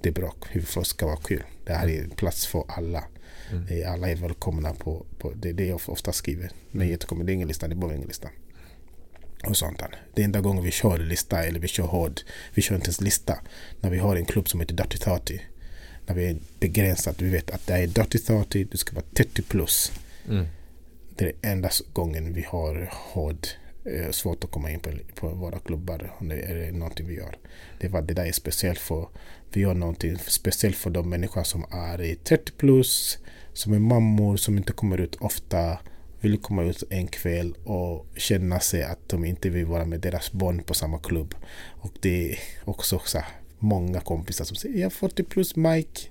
[0.01, 0.45] det är bråk.
[0.49, 1.43] Hur ska vara kul.
[1.65, 3.03] Det här är en plats för alla.
[3.51, 3.67] Mm.
[3.67, 6.51] Eh, alla är välkomna på, på det, det jag ofta skriver.
[6.71, 8.29] När jag kommer det är ingen lista, det är bara ingen lista.
[9.43, 9.81] Och sånt.
[10.15, 12.21] Det enda gången vi kör lista eller vi kör hård,
[12.53, 13.39] vi kör inte ens lista.
[13.79, 15.41] När vi har en klubb som heter Dirty 30.
[16.05, 19.41] När vi är begränsat, vi vet att det är Dirty 30, det ska vara 30
[19.41, 19.91] plus.
[20.29, 20.45] Mm.
[21.15, 23.47] Det är enda gången vi har hård
[23.85, 26.15] eh, svårt att komma in på, på våra klubbar.
[26.19, 27.37] Om det är någonting vi gör.
[27.79, 29.07] Det var det där är speciellt för
[29.53, 33.17] vi gör någonting speciellt för de människor som är i 30 plus,
[33.53, 35.77] som är mammor, som inte kommer ut ofta,
[36.21, 40.31] vill komma ut en kväll och känna sig att de inte vill vara med deras
[40.31, 41.35] barn på samma klubb.
[41.81, 43.19] Och det är också så
[43.59, 46.01] många kompisar som säger jag är 40 plus Mike.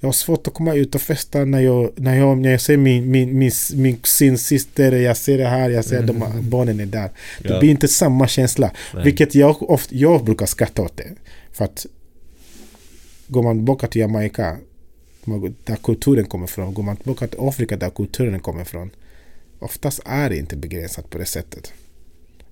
[0.00, 2.76] Jag har svårt att komma ut och festa när jag, när jag, när jag ser
[2.76, 6.50] min, min, min, min kusin syster, jag ser det här, jag ser att de, mm.
[6.50, 7.10] barnen är där.
[7.42, 7.60] Det ja.
[7.60, 8.70] blir inte samma känsla.
[8.94, 9.04] Nej.
[9.04, 11.10] Vilket jag, ofta, jag brukar skratta åt det.
[11.52, 11.86] För att
[13.26, 14.56] går man tillbaka till Jamaica,
[15.64, 18.90] där kulturen kommer ifrån, går man tillbaka till Afrika där kulturen kommer ifrån,
[19.58, 21.72] oftast är det inte begränsat på det sättet.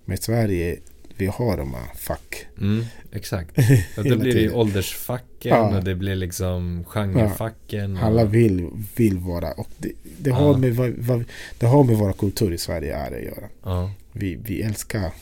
[0.05, 0.79] Men i Sverige,
[1.17, 2.47] vi har de här fack.
[2.61, 3.51] Mm, exakt.
[3.97, 5.77] Ja, då blir det åldersfacken ja.
[5.77, 7.97] och det blir liksom genrefacken.
[7.97, 8.03] Ja.
[8.03, 11.25] Alla vill, vill vara, och det, det, har med, vad, vad,
[11.59, 13.91] det har med våra kultur i Sverige att göra.
[14.13, 15.13] Vi, vi älskar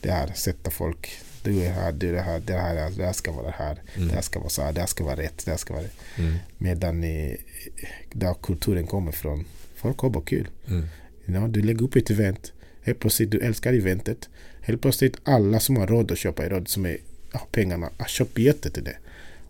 [0.00, 1.10] det här, sätta folk
[1.44, 4.08] du är här, du är här, det här, det här ska vara här, mm.
[4.08, 5.84] det här ska vara så här, det här ska vara rätt, det här ska vara
[5.84, 5.96] rätt.
[6.18, 6.34] Mm.
[6.58, 7.36] Medan i,
[8.12, 9.44] där kulturen kommer ifrån,
[9.76, 10.48] folk har bara kul.
[10.68, 10.84] Mm.
[11.26, 14.28] You know, du lägger upp ett event, helt plötsligt du älskar eventet,
[14.60, 16.96] helt plötsligt alla som har råd att köpa råd, som är,
[17.32, 18.96] har pengarna, har köpt biljetter till det.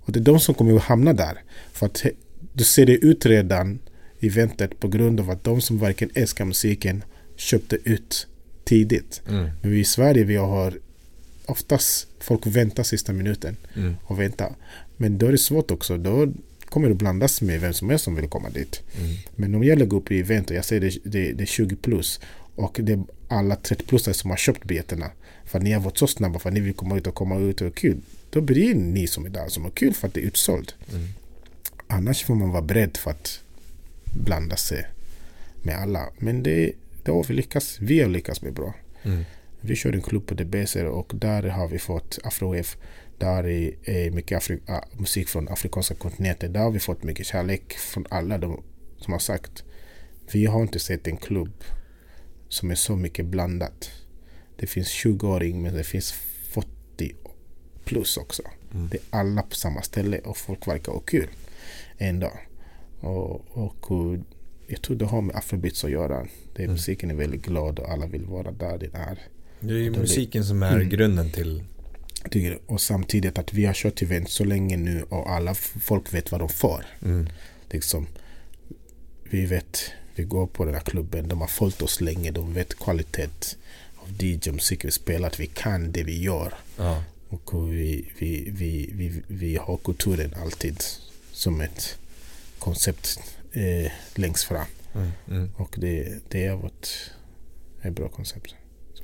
[0.04, 1.42] Och det är de som kommer att hamna där.
[1.72, 2.04] För att
[2.52, 3.78] du ser det ut redan
[4.20, 7.04] eventet på grund av att de som verkligen älskar musiken
[7.36, 8.26] köpte ut
[8.64, 9.22] tidigt.
[9.28, 9.50] Mm.
[9.62, 10.78] Men vi i Sverige vi har
[11.46, 13.96] oftast folk väntar sista minuten mm.
[14.04, 14.54] och väntar.
[14.96, 15.96] Men då är det svårt också.
[15.96, 16.32] Då
[16.64, 18.82] kommer det blandas med vem som helst som vill komma dit.
[18.98, 19.16] Mm.
[19.36, 21.76] Men om jag lägger upp i event och jag säger det, det, det är 20
[21.76, 22.20] plus
[22.54, 25.10] och det är alla 30 plus som har köpt biljetterna
[25.44, 27.38] för att ni har varit så snabba för att ni vill komma ut och komma
[27.38, 28.00] ut och kul.
[28.30, 30.74] Då blir det ni som är där som har kul för att det är utsålt.
[30.92, 31.08] Mm.
[31.86, 33.40] Annars får man vara beredd för att
[34.12, 34.86] blanda sig
[35.62, 36.08] med alla.
[36.18, 36.72] Men det,
[37.02, 37.78] det har vi lyckats.
[37.80, 38.74] Vi har lyckats med bra.
[39.02, 39.24] Mm.
[39.66, 42.76] Vi kör en klubb på Debeser och där har vi fått Afro-F.
[43.18, 43.46] Där
[43.84, 44.60] är mycket Afri
[44.92, 46.52] musik från afrikanska kontinenten.
[46.52, 48.62] Där har vi fått mycket kärlek från alla de
[48.98, 49.64] som har sagt.
[50.32, 51.64] Vi har inte sett en klubb
[52.48, 53.90] som är så mycket blandat.
[54.56, 57.14] Det finns 20-åring men det finns 40
[57.84, 58.42] plus också.
[58.74, 58.88] Mm.
[58.88, 61.28] Det är alla på samma ställe och folk verkar ha kul
[61.98, 62.32] ändå.
[63.00, 64.16] Och, och
[64.66, 66.26] jag tror det har med afrobeats att göra.
[66.54, 66.72] Det, mm.
[66.72, 69.18] Musiken är väldigt glad och alla vill vara där det är.
[69.60, 70.88] Det är ju musiken som är mm.
[70.88, 71.62] grunden till
[72.66, 76.40] Och samtidigt att vi har kört event så länge nu och alla folk vet vad
[76.40, 76.86] de får.
[77.02, 77.28] Mm.
[77.70, 78.06] Liksom,
[79.30, 82.78] vi vet, vi går på den här klubben, de har följt oss länge, de vet
[82.78, 83.56] kvalitet
[83.96, 86.54] av DJ-musik vi spelar, att vi kan det vi gör.
[86.76, 87.02] Ja.
[87.28, 90.82] Och vi, vi, vi, vi, vi har kulturen alltid
[91.32, 91.98] som ett
[92.58, 93.20] koncept
[93.52, 94.66] eh, längst fram.
[94.94, 95.10] Mm.
[95.28, 95.50] Mm.
[95.56, 96.88] Och det, det är vårt
[97.82, 98.54] ett bra koncept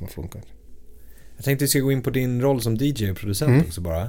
[0.01, 0.42] som har funkat.
[1.36, 3.66] Jag tänkte vi ska gå in på din roll som DJ och producent Mm.
[3.66, 4.09] också bara.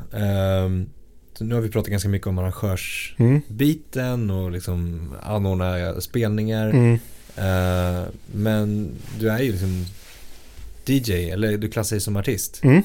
[1.34, 4.32] Så nu har vi pratat ganska mycket om arrangörsbiten Mm.
[4.36, 6.70] och liksom anordna spelningar.
[6.70, 6.94] Mm.
[7.38, 9.86] Eh, men du är ju liksom
[10.86, 12.62] DJ, eller du klassar dig som artist.
[12.64, 12.84] Mm.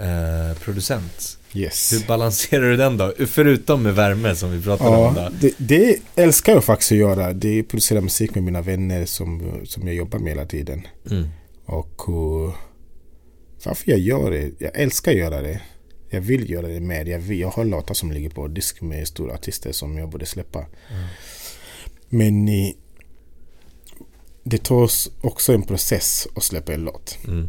[0.00, 1.38] Eh, producent.
[1.54, 1.92] Yes.
[1.92, 3.12] Hur balanserar du den då?
[3.26, 5.36] Förutom med värme som vi pratade om Ja, då.
[5.40, 7.32] det, det älskar jag faktiskt att göra.
[7.32, 10.82] Det är att producera musik med mina vänner som, som jag jobbar med hela tiden.
[11.10, 11.28] Mm.
[11.64, 12.54] Och uh,
[13.64, 14.52] varför jag gör det?
[14.58, 15.62] Jag älskar att göra det.
[16.10, 17.04] Jag vill göra det mer.
[17.04, 20.26] Jag, vill, jag har låtar som ligger på disk med stora artister som jag borde
[20.26, 20.58] släppa.
[20.58, 21.06] Mm.
[22.08, 22.76] Men i,
[24.44, 24.90] det tar
[25.20, 27.18] också en process att släppa en låt.
[27.26, 27.48] Mm.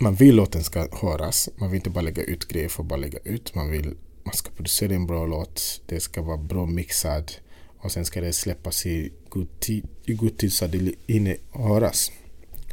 [0.00, 1.48] Man vill låten ska höras.
[1.56, 3.54] Man vill inte bara lägga ut grejer för att bara lägga ut.
[3.54, 3.94] Man vill
[4.24, 5.82] man ska producera en bra låt.
[5.86, 7.32] Det ska vara bra mixad.
[7.78, 11.36] Och sen ska det släppas i god tid, i god tid så att det hinner
[11.52, 12.12] höras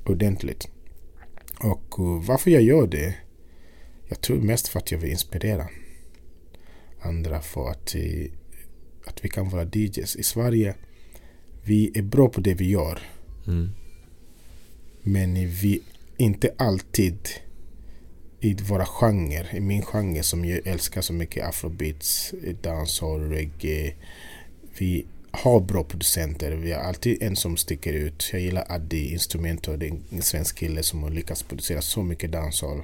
[0.09, 0.67] ordentligt.
[1.59, 3.15] Och uh, varför jag gör det?
[4.07, 5.67] Jag tror mest för att jag vill inspirera
[7.05, 8.31] andra för att, eh,
[9.05, 10.15] att vi kan vara DJs.
[10.15, 10.75] I Sverige,
[11.63, 12.99] vi är bra på det vi gör.
[13.47, 13.69] Mm.
[15.01, 15.81] Men vi
[16.17, 17.29] inte alltid
[18.39, 23.95] i våra genrer, i min genre som jag älskar så mycket, afrobeats, dancehall, reggae.
[24.77, 26.51] Vi har bra producenter.
[26.51, 28.29] Vi har alltid en som sticker ut.
[28.31, 29.75] Jag gillar Addi Instrumento.
[29.75, 32.81] Det är en svensk kille som har lyckats producera så mycket dancehall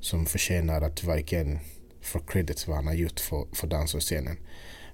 [0.00, 1.58] som förtjänar att verkligen
[2.00, 4.36] få credit för vad han har gjort för, för dancehall-scenen.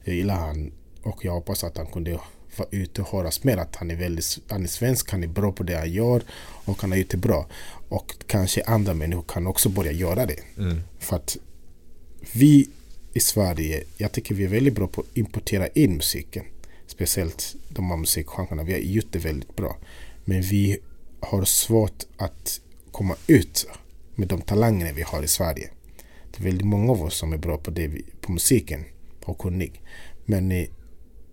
[0.05, 0.73] Jag gillar han
[1.03, 2.21] och jag hoppas att han kunde
[2.57, 3.57] vara ute och höras mer.
[3.57, 6.23] Att han är väldigt han är svensk, han är bra på det han gör
[6.65, 7.47] och han har gjort det bra.
[7.89, 10.41] Och kanske andra människor kan också börja göra det.
[10.59, 10.81] Mm.
[10.99, 11.37] För att
[12.33, 12.69] vi
[13.13, 16.45] i Sverige, jag tycker vi är väldigt bra på att importera in musiken.
[16.99, 18.63] Speciellt de här musikgenrerna.
[18.63, 19.77] Vi har gjort det väldigt bra.
[20.25, 20.79] Men vi
[21.21, 22.61] har svårt att
[22.93, 23.67] komma ut
[24.15, 25.71] med de talanger vi har i Sverige.
[26.31, 28.85] Det är väldigt många av oss som är bra på, det vi, på musiken
[29.25, 29.83] och kunnig.
[30.25, 30.67] Men eh,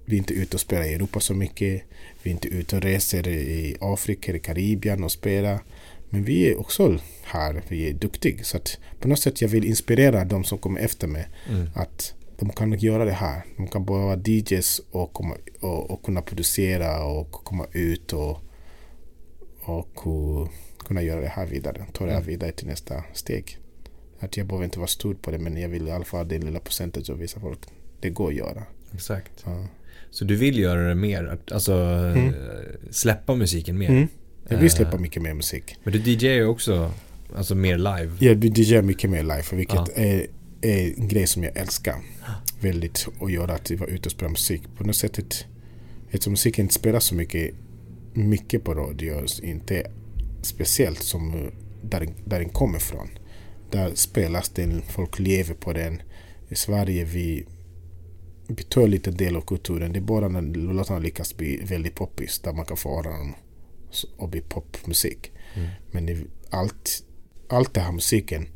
[0.05, 1.83] vi är inte ute och spelar i Europa så mycket.
[2.23, 5.63] Vi är inte ute och reser i Afrika eller Karibien och spelar.
[6.09, 8.43] Men vi är också här, vi är duktiga.
[8.43, 11.27] Så att på något sätt jag vill inspirera de som kommer efter mig.
[11.49, 11.69] Mm.
[11.75, 13.41] Att de kan göra det här.
[13.57, 18.41] De kan bara vara DJs och, komma, och, och kunna producera och komma ut och,
[19.61, 21.85] och uh, kunna göra det här vidare.
[21.93, 22.27] Ta det här Mm.
[22.29, 23.57] vidare till nästa steg.
[24.19, 26.23] Att jag behöver inte vara stor på det men jag vill i alla fall ha
[26.25, 27.59] det lilla percentage och visa folk.
[27.99, 28.63] Det går att göra.
[28.93, 29.31] Exakt.
[29.45, 29.65] Ja.
[30.11, 32.27] Så du vill göra det mer, alltså Mm.
[32.27, 32.33] eh,
[32.91, 33.89] släppa musiken mer.
[33.89, 34.07] Mm.
[34.49, 35.75] Jag vill släppa Eh, mycket mer musik.
[35.83, 36.91] Men du DJ är ju också,
[37.35, 38.11] alltså mer live.
[38.19, 39.87] Jag DJar mycket mer live vilket Ja.
[39.95, 40.27] är,
[40.61, 41.95] är en grej som jag älskar
[42.61, 43.53] väldigt att göra.
[43.53, 44.61] Att vara ute och spela musik.
[44.77, 45.19] På något sätt,
[46.09, 47.55] eftersom musiken inte spelas så mycket,
[48.13, 49.91] mycket på radio, inte
[50.41, 51.51] speciellt som eh,
[51.81, 53.09] där, där den kommer ifrån.
[53.71, 56.01] Där spelas den, folk lever på den.
[56.49, 57.45] I Sverige vi,
[58.47, 59.93] vi tar lite del av kulturen.
[59.93, 63.35] Det är bara när låtarna lyckas bli väldigt poppis där man kan få höra dem
[64.17, 65.31] och bli popmusik.
[65.55, 65.69] Mm.
[65.91, 66.17] Men det,
[66.49, 67.03] allt,
[67.49, 68.47] allt det här musiken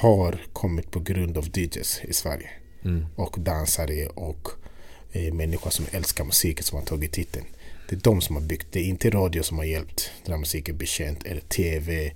[0.00, 2.50] har kommit på grund av DJs i Sverige.
[2.84, 3.06] Mm.
[3.16, 4.48] Och dansare och
[5.12, 7.46] eh, människor som älskar musiken som har tagit titeln.
[7.88, 8.66] Det är de som har byggt.
[8.70, 11.16] Det är inte radio som har hjälpt den här musiken bli känd.
[11.26, 12.12] Eller TV.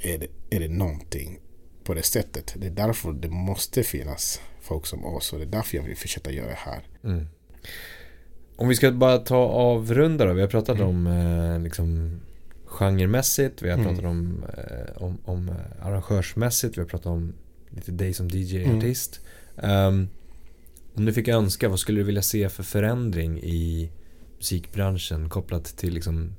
[0.00, 1.38] Eller, eller någonting
[1.84, 2.54] på det sättet.
[2.56, 5.32] Det är därför det måste finnas folk som oss.
[5.32, 6.86] Och det är därför jag vill fortsätta göra det här.
[7.04, 7.26] Mm.
[8.56, 10.32] Om vi ska bara ta avrunda då.
[10.32, 10.88] Vi har pratat Mm.
[10.88, 12.20] om eh, liksom
[12.78, 13.62] genremässigt.
[13.62, 13.88] Vi har Mm.
[13.88, 14.44] pratat om,
[14.96, 15.50] om, om
[15.82, 16.76] arrangörsmässigt.
[16.76, 17.32] Vi har pratat om
[17.70, 19.20] lite dig som DJ-artist.
[19.62, 20.08] Ehm,
[20.94, 23.90] om du fick önska, vad skulle du vilja se för förändring i
[24.36, 26.32] musikbranschen kopplat till liksom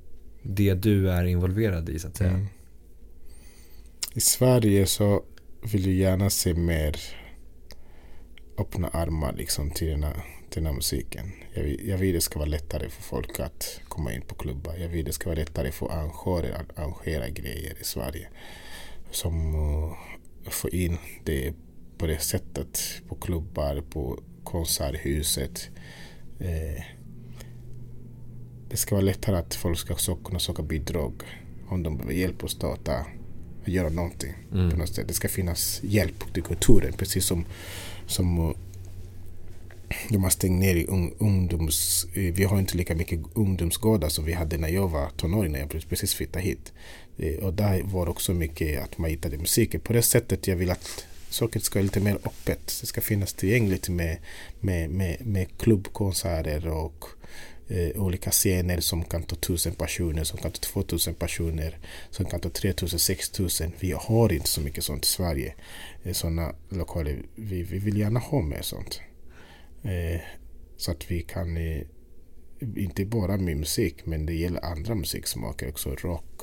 [0.44, 2.30] det du är involverad i så att säga?
[2.30, 2.46] Mm.
[4.14, 5.24] I Sverige så
[5.72, 6.96] vill jag gärna se mer
[8.58, 10.16] öppna armar liksom till den här,
[10.56, 11.32] den här musiken.
[11.54, 14.76] Jag vill, jag vill det ska vara lättare för folk att komma in på klubbar.
[14.78, 18.28] Jag vill det ska vara lättare för arrangörer att arrangera grejer i Sverige.
[19.12, 19.94] Som uh,
[20.50, 21.54] få in det
[21.98, 25.70] på det sättet på klubbar, på konserthuset.
[26.40, 26.84] Eh,
[28.70, 31.24] det ska vara lättare att folk ska så, kunna söka bidrag
[31.68, 33.06] om de behöver hjälp att starta
[33.62, 34.34] att göra någonting.
[34.52, 34.72] Mm.
[34.72, 35.08] På något sätt.
[35.08, 36.94] Det ska finnas hjälp till kulturen.
[36.94, 37.46] Precis som,
[38.08, 38.56] som
[40.10, 40.86] de har stängt ner i
[41.20, 42.08] ungdoms...
[42.14, 45.60] Eh, vi har inte lika mycket ungdomsgårdar som vi hade när jag var tonåring, när
[45.60, 46.74] jag precis flyttade hit.
[47.18, 49.82] Eh, och där var också mycket att man hittade musiken.
[49.82, 52.78] På det sättet jag vill att saker ska vara lite mer öppet.
[52.82, 54.18] Det ska finnas tillgängligt med,
[54.60, 57.06] med, med, med klubbkonserter och
[57.68, 61.78] eh, olika scener som kan ta tusen personer, som kan ta två tusen personer,
[62.10, 63.72] som kan ta tre tusen, sex tusen.
[63.80, 65.54] Vi har inte så mycket sånt i Sverige.
[66.04, 67.22] Eh, Sådana lokaler.
[67.36, 69.02] Vi, vi vill gärna ha mer sånt.
[69.84, 70.22] Eh,
[70.78, 71.82] så att vi kan, eh,
[72.76, 75.96] inte bara med musik, men det gäller andra musiksmaker också.
[75.96, 76.42] Rock,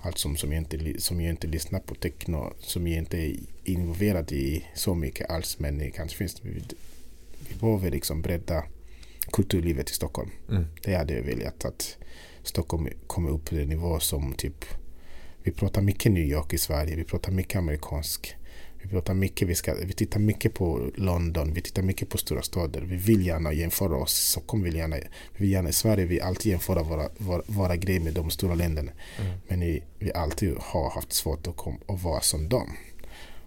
[0.00, 3.36] allt som, som, jag inte, som jag inte lyssnar på, techno, som jag inte är
[3.64, 5.58] involverad i så mycket alls.
[5.58, 6.62] Men det kanske finns, vi,
[7.48, 8.64] vi behöver liksom bredda
[9.32, 10.30] kulturlivet i Stockholm.
[10.48, 10.64] Mm.
[10.82, 11.96] Det hade jag velat att
[12.42, 14.64] Stockholm kommer upp på den nivå som typ
[15.42, 18.36] vi pratar mycket New York i Sverige, vi pratar mycket amerikansk
[18.84, 22.42] vi pratar mycket, vi, ska, vi tittar mycket på London, vi tittar mycket på stora
[22.42, 22.80] städer.
[22.80, 24.12] Vi vill gärna jämföra oss.
[24.12, 28.00] Stockholm vill gärna, vi vill gärna i Sverige vi alltid jämföra våra, våra, våra grejer
[28.00, 28.92] med de stora länderna.
[29.20, 29.38] Mm.
[29.48, 32.76] Men vi, vi alltid har haft svårt att, kom, att vara som dem.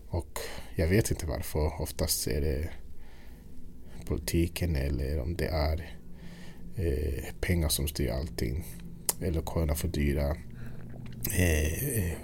[0.10, 0.40] Och
[0.76, 1.82] jag vet inte varför.
[1.82, 2.70] Oftast är det
[4.06, 5.98] politiken eller om det är
[6.76, 8.66] eh, pengar som styr allting.
[9.22, 10.36] Eller lokalerna för dyra.
[11.32, 12.18] Eh, eh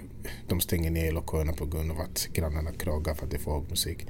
[0.48, 3.52] de stänger ner lokalerna på grund av att grannarna klagar för att det är för
[3.52, 4.06] hög musik.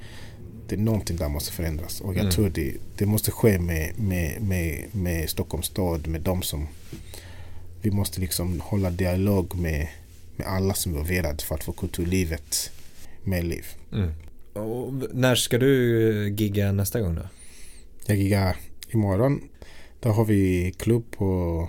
[0.68, 2.32] Det är någonting där måste förändras och jag mm.
[2.32, 6.68] tror det, det måste ske med, med, med, med Stockholms stad, med de som
[7.82, 9.88] vi måste liksom hålla dialog med,
[10.36, 12.70] med alla som är involverade för att få kulturlivet
[13.24, 13.66] med liv.
[13.92, 14.10] Mm.
[14.52, 17.22] Och när ska du gigga nästa gång då?
[18.06, 18.56] Jag giggar
[18.90, 19.40] imorgon.
[20.00, 21.68] Då har vi klubb på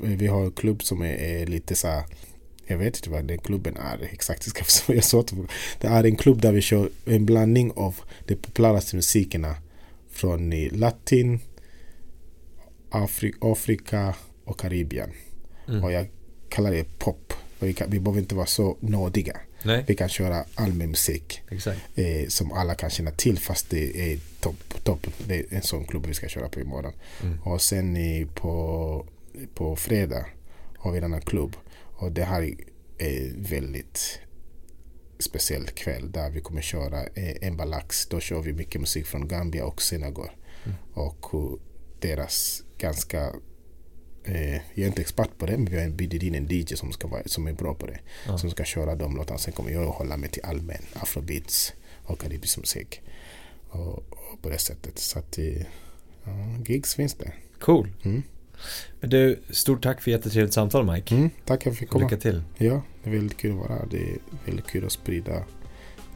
[0.00, 2.04] vi har klubb som är, är lite så här
[2.66, 4.46] jag vet inte vad den klubben är exakt.
[4.88, 5.24] Jag sa
[5.80, 7.94] det är en klubb där vi kör en blandning av
[8.26, 9.56] de populäraste musikerna
[10.10, 11.40] från latin,
[12.90, 14.14] Afri Afrika
[14.44, 15.10] och Karibien.
[15.68, 15.84] Mm.
[15.84, 16.06] Och jag
[16.48, 17.32] kallar det pop.
[17.58, 19.36] Vi, kan, vi behöver inte vara så nådiga.
[19.62, 19.84] Nej.
[19.86, 21.42] Vi kan köra allmän musik
[21.94, 24.84] eh, som alla kan känna till fast det är topp.
[24.84, 25.06] Top.
[25.26, 26.92] Det är en sån klubb vi ska köra på imorgon.
[27.22, 27.38] Mm.
[27.42, 27.96] Och sen
[28.34, 29.06] på,
[29.54, 30.26] på fredag
[30.78, 31.56] har vi en annan klubb
[31.96, 32.54] och det här
[32.98, 34.20] är väldigt
[35.18, 38.06] speciell kväll där vi kommer köra en balax.
[38.06, 40.30] Då kör vi mycket musik från Gambia och Senegal.
[40.64, 40.76] Mm.
[40.92, 41.58] Och
[42.00, 43.32] deras ganska
[44.24, 46.92] eh, jag är inte expert på det, men vi har bjudit in en DJ som,
[46.92, 47.98] ska vara, som är bra på det.
[48.26, 48.38] Ja.
[48.38, 49.38] Som ska köra de låtarna.
[49.38, 51.72] Sen kommer jag att hålla mig till allmän afrobeats
[52.04, 53.00] och karibisk musik.
[53.68, 54.98] Och, och, på det sättet.
[54.98, 55.62] Så att eh,
[56.24, 57.32] ja, gigs finns det.
[57.60, 57.92] Cool.
[58.04, 58.22] Mm.
[59.00, 61.14] Men du, stort tack för jättetrevligt samtal Mike.
[61.14, 62.04] Mm, tack för att jag fick komma.
[62.04, 62.42] Lycka till.
[62.56, 63.86] Ja, det är väldigt kul att vara här.
[63.90, 65.42] Det är väldigt kul att sprida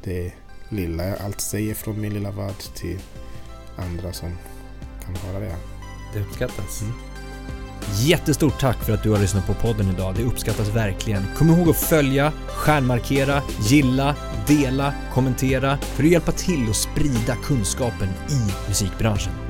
[0.05, 0.32] det
[0.68, 2.99] lilla jag allt säger från min lilla värld till
[3.76, 4.28] andra som
[5.05, 5.57] kan höra det.
[6.14, 6.82] Det uppskattas.
[6.82, 6.93] Mm.
[7.95, 10.14] Jättestort tack för att du har lyssnat på podden idag.
[10.14, 11.22] Det uppskattas verkligen.
[11.36, 14.16] Kom ihåg att följa, stjärnmarkera, gilla,
[14.47, 19.50] dela, kommentera för att hjälpa till att sprida kunskapen i musikbranschen.